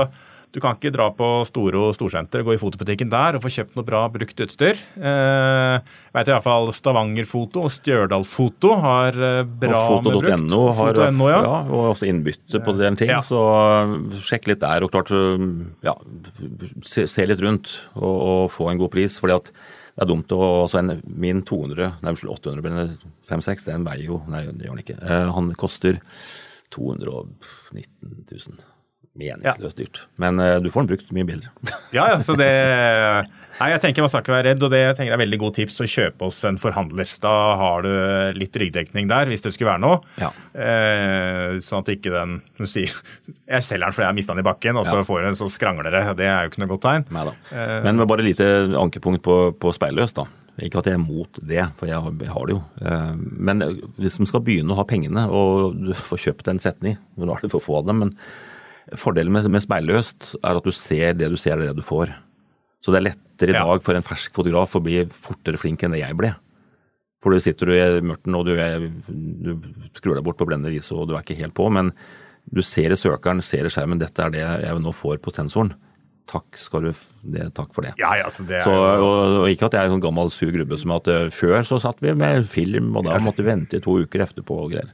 [0.54, 3.86] du kan ikke dra på Storo storsenter, gå i fotobutikken der og få kjøpt noe
[3.88, 4.78] bra brukt utstyr.
[4.94, 10.28] Eh, jeg vet i hvert fall Stavanger-foto og Stjørdal-foto har eh, bra med brukt.
[10.30, 11.40] Foto.no har Foto.no, ja.
[11.42, 13.18] ja, og også innbytte på den ting, Ja.
[13.24, 13.40] så
[14.22, 14.86] sjekk litt der.
[14.86, 15.10] Og klart,
[15.82, 15.96] ja,
[16.86, 19.18] se, se litt rundt og, og få en god pris.
[19.18, 19.50] fordi at
[19.94, 22.94] det er dumt å altså en, Min 200, nei unnskyld 800 eller
[23.30, 24.96] 5-6, den veier jo Nei, det gjør den ikke.
[25.02, 25.98] Eh, han koster
[26.74, 28.62] 219 000.
[29.14, 30.02] Meningsløst dyrt.
[30.18, 31.52] Men uh, du får den brukt mye billigere.
[31.94, 32.50] Ja, ja, så det
[33.54, 35.54] Nei, jeg tenker man skal ikke være redd, og det tenker jeg er veldig god
[35.54, 37.06] tips å kjøpe hos en forhandler.
[37.22, 37.90] Da har du
[38.34, 40.00] litt ryggdekning der, hvis det skulle være noe.
[40.18, 40.32] Ja.
[40.58, 44.42] Eh, sånn at ikke den Du sier Jeg selger den fordi jeg har mista den
[44.42, 45.04] i bakken, og så Ja.
[45.06, 46.02] får du en så skrangler det.
[46.18, 47.04] Det er jo ikke noe godt tegn.
[47.14, 47.34] Neida.
[47.52, 47.76] Eh.
[47.86, 50.26] Men med bare lite ankepunkt på, på speilløs, da.
[50.58, 52.62] Ikke at jeg er mot det, for jeg har, jeg har det jo.
[52.82, 53.62] Eh, Men
[54.02, 57.46] hvis man skal begynne å ha pengene, og du får kjøpt en setning, nå er
[57.46, 58.12] det for få av dem, men
[59.00, 62.12] fordelen med, med speilløst er at du ser det du ser, er det du får.
[62.84, 65.94] Så det er lettere i dag for en fersk fotograf å bli fortere flink enn
[65.96, 66.34] det jeg ble.
[67.24, 69.54] For du sitter du i mørten og du, er, du
[69.96, 71.94] skrur deg bort på blender ISO og du er ikke helt på, men
[72.44, 75.70] Du ser i søkeren, ser i skjermen, dette er det jeg nå får på sensoren.
[76.28, 76.90] Takk, skal du,
[77.24, 77.94] det, takk for det.
[78.00, 80.32] Ja, ja, så det er Så, og, og ikke at jeg er en sånn gammel
[80.32, 83.50] sur grubbe som at eh, før så satt vi med film, og da måtte vi
[83.50, 84.92] vente i to uker etterpå og greier.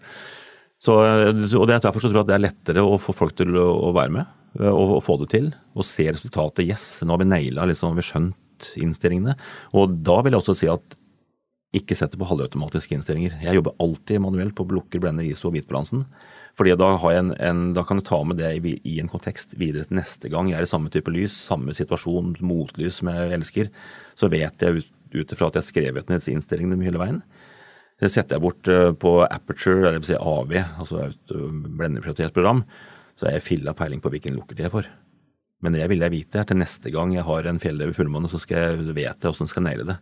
[0.81, 3.15] Så, eh, og det er Derfor så tror jeg at det er lettere å få
[3.17, 4.25] folk til å, være med
[4.61, 5.51] eh, og, og få det til.
[5.77, 6.65] Og se resultatet.
[6.69, 9.37] Yes, nå har vi naila, liksom, vi skjønt innstillingene.
[9.77, 10.97] Og da vil jeg også si at
[11.77, 13.37] ikke sett det på halvautomatiske innstillinger.
[13.45, 16.03] Jeg jobber alltid manuelt på lukker, blender, ISO og hvitbalansen.
[16.59, 19.87] Fordi da, en, en, da kan jeg ta med det i, i en kontekst videre
[19.87, 23.71] til neste gang jeg er i samme type lys, samme situasjon, motlys som jeg elsker.
[24.19, 27.23] Så vet jeg ut, ut ifra at jeg har skrevet ned disse innstillingene hele veien.
[28.01, 32.65] Det setter jeg bort eh, på Aperture, eller Si AV, altså blendeprioritetsprogram,
[33.21, 34.89] så er jeg filla peiling på hvilken lukker de er for.
[35.61, 38.41] Men det vil jeg vite til neste gang jeg har en fjellrev i fullmåne, så
[38.41, 39.99] skal jeg vet jeg hvordan jeg skal naile det.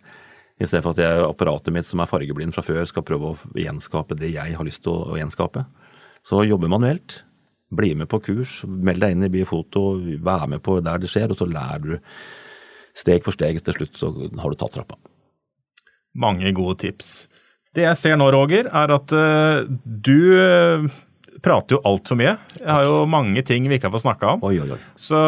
[0.59, 3.59] I stedet for at jeg, apparatet mitt som er fargeblind fra før skal prøve å
[3.59, 5.64] gjenskape det jeg har lyst til å, å gjenskape.
[6.26, 7.22] Så jobbe manuelt.
[7.74, 11.34] Bli med på kurs, meld deg inn i Biofoto, vær med på der det skjer,
[11.34, 11.99] og så lærer du
[12.96, 13.61] steg for steg.
[13.62, 14.99] Til slutt så har du tatt trappa.
[16.14, 17.28] mange gode tips.
[17.79, 20.89] Det jeg ser nå, Roger, er at uh, du eh,
[21.45, 22.35] prater jo altfor mye.
[22.59, 24.45] Jeg har jo mange ting vi ikke har fått snakka om.
[24.49, 24.79] Oi, oi, oi.
[24.99, 25.18] Så,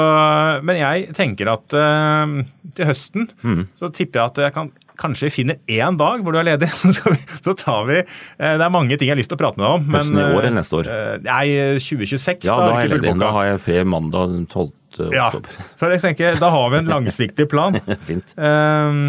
[0.66, 2.40] men jeg tenker at uh,
[2.74, 3.66] til høsten Mm.
[3.78, 6.66] så tipper jeg at jeg kan kanskje finner én dag hvor du er ledig.
[6.76, 9.56] Så, så tar vi eh, Det er mange ting jeg har lyst til å prate
[9.56, 9.86] med deg om.
[9.94, 10.90] Høsten i år eh, eller neste år?
[10.92, 11.46] eh, Nei,
[11.80, 12.44] 2026.
[12.50, 13.14] Ja, da, da er jeg ledig.
[13.22, 14.68] Da har jeg fred mandag den 12.
[15.14, 15.56] Ja, oktober.
[15.80, 17.78] så jeg tenker, da har vi en langsiktig plan.
[18.10, 18.34] Fint.
[18.36, 19.00] Ehm,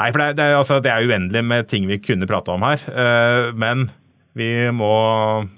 [0.00, 2.66] nei, for det er, det, altså, det er uendelig med ting vi kunne prate om
[2.66, 2.84] her.
[2.88, 3.88] Uh, men
[4.38, 4.92] vi må,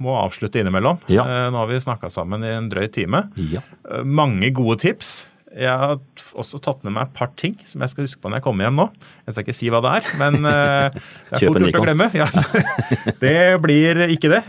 [0.02, 1.02] må avslutte innimellom.
[1.12, 1.26] Ja.
[1.26, 3.26] Uh, nå har vi snakka sammen i en drøy time.
[3.52, 3.64] Ja.
[3.88, 5.12] Uh, mange gode tips.
[5.52, 5.98] Jeg har
[6.40, 8.64] også tatt med meg et par ting som jeg skal huske på når jeg kommer
[8.64, 8.86] hjem nå.
[9.26, 12.06] Jeg skal ikke si hva det er, men det er fort gjort å glemme.
[12.16, 12.28] Ja,
[13.24, 14.40] det blir ikke det.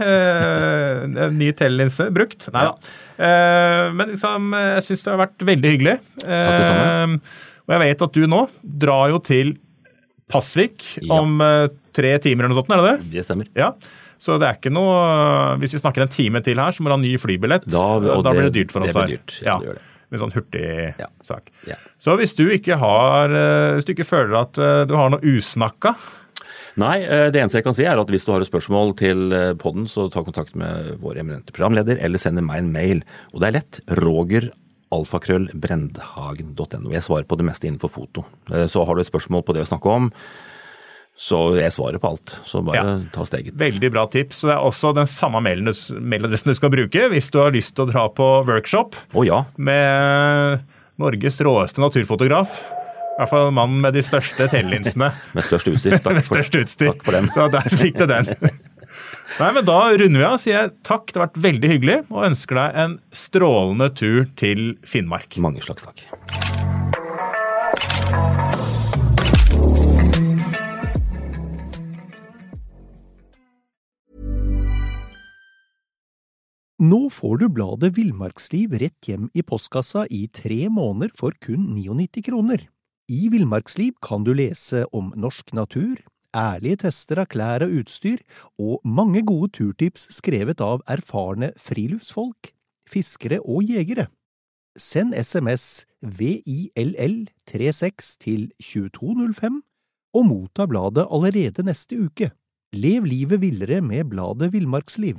[1.36, 2.48] Ny telelinse brukt.
[2.56, 2.78] Nei da.
[4.00, 5.98] Men liksom, jeg syns det har vært veldig hyggelig.
[6.24, 7.20] Takk det samme.
[7.64, 9.54] Og jeg vet at du nå drar jo til
[10.34, 11.20] Pasvik Ja.
[11.22, 13.12] om eh, tre timer eller noe sånt, er det det?
[13.20, 13.48] Det stemmer.
[13.56, 13.72] Ja.
[14.24, 16.96] Så det er ikke noe Hvis vi snakker en time til her, så må du
[16.96, 17.66] ha ny flybillett.
[17.70, 19.08] Da- og da blir det dyrt for oss her.
[19.14, 19.38] dyrt.
[19.44, 21.08] Ja, gjør sånn hurtig Ja.
[21.26, 21.50] sak.
[21.68, 21.76] Ja.
[22.00, 25.20] Så hvis du ikke har eh, Hvis du ikke føler at eh, du har noe
[25.22, 25.96] usnakka
[26.76, 29.32] Nei, eh, det eneste jeg kan si er at hvis du har et spørsmål til
[29.32, 33.04] eh, podden, så ta kontakt med vår eminente programleder, eller send meg en mail.
[33.32, 33.80] Og det er lett.
[34.02, 34.48] Roger
[34.94, 36.92] alfakrøll brendhagen.no.
[36.94, 38.26] Jeg svarer på det meste innenfor foto.
[38.52, 40.12] Eh, Så har du et spørsmål på det å snakke om,
[41.20, 42.40] så jeg svarer på alt.
[42.46, 43.00] Så bare Ja.
[43.14, 43.54] ta steget.
[43.56, 44.42] Veldig bra tips.
[44.42, 47.92] Det er også den samme mailadressen du skal bruke hvis du har lyst til å
[47.92, 49.44] dra på workshop oh, ja.
[49.58, 50.64] med
[50.98, 52.50] Norges råeste naturfotograf.
[53.14, 55.12] I hvert fall mannen med de største telelinsene.
[55.38, 56.00] Med størst utstyr.
[56.02, 56.88] Takk med for, størst utstyr.
[56.96, 57.28] takk for den.
[57.30, 58.26] Så der fikk du den.
[59.40, 60.40] Nei, men Da runder vi av.
[60.42, 64.74] Sier jeg takk, det har vært veldig hyggelig, og ønsker deg en strålende tur til
[64.86, 65.40] Finnmark.
[65.42, 66.06] Mange slags takk.
[76.84, 82.24] Nå får du bladet Villmarksliv rett hjem i postkassa i tre måneder for kun 99
[82.26, 82.66] kroner.
[83.08, 86.02] I Villmarksliv kan du lese om norsk natur,
[86.36, 88.18] ærlige tester av klær og utstyr,
[88.60, 92.52] og mange gode turtips skrevet av erfarne friluftsfolk,
[92.90, 94.08] fiskere og jegere.
[94.78, 99.64] Send SMS VILL36 til 2205
[100.14, 102.32] og motta bladet allerede neste uke.
[102.74, 105.16] Lev livet villere med bladet Villmarksliv.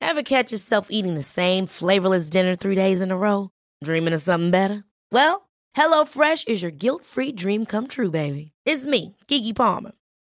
[0.00, 3.48] Ever catch yourself eating the same flavorless dinner three days in a row?
[3.84, 4.82] Dreaming of something better?
[5.12, 8.52] Well, HelloFresh is your guilt-free dream come true, baby.
[8.64, 9.92] It's me, Kiki Palmer.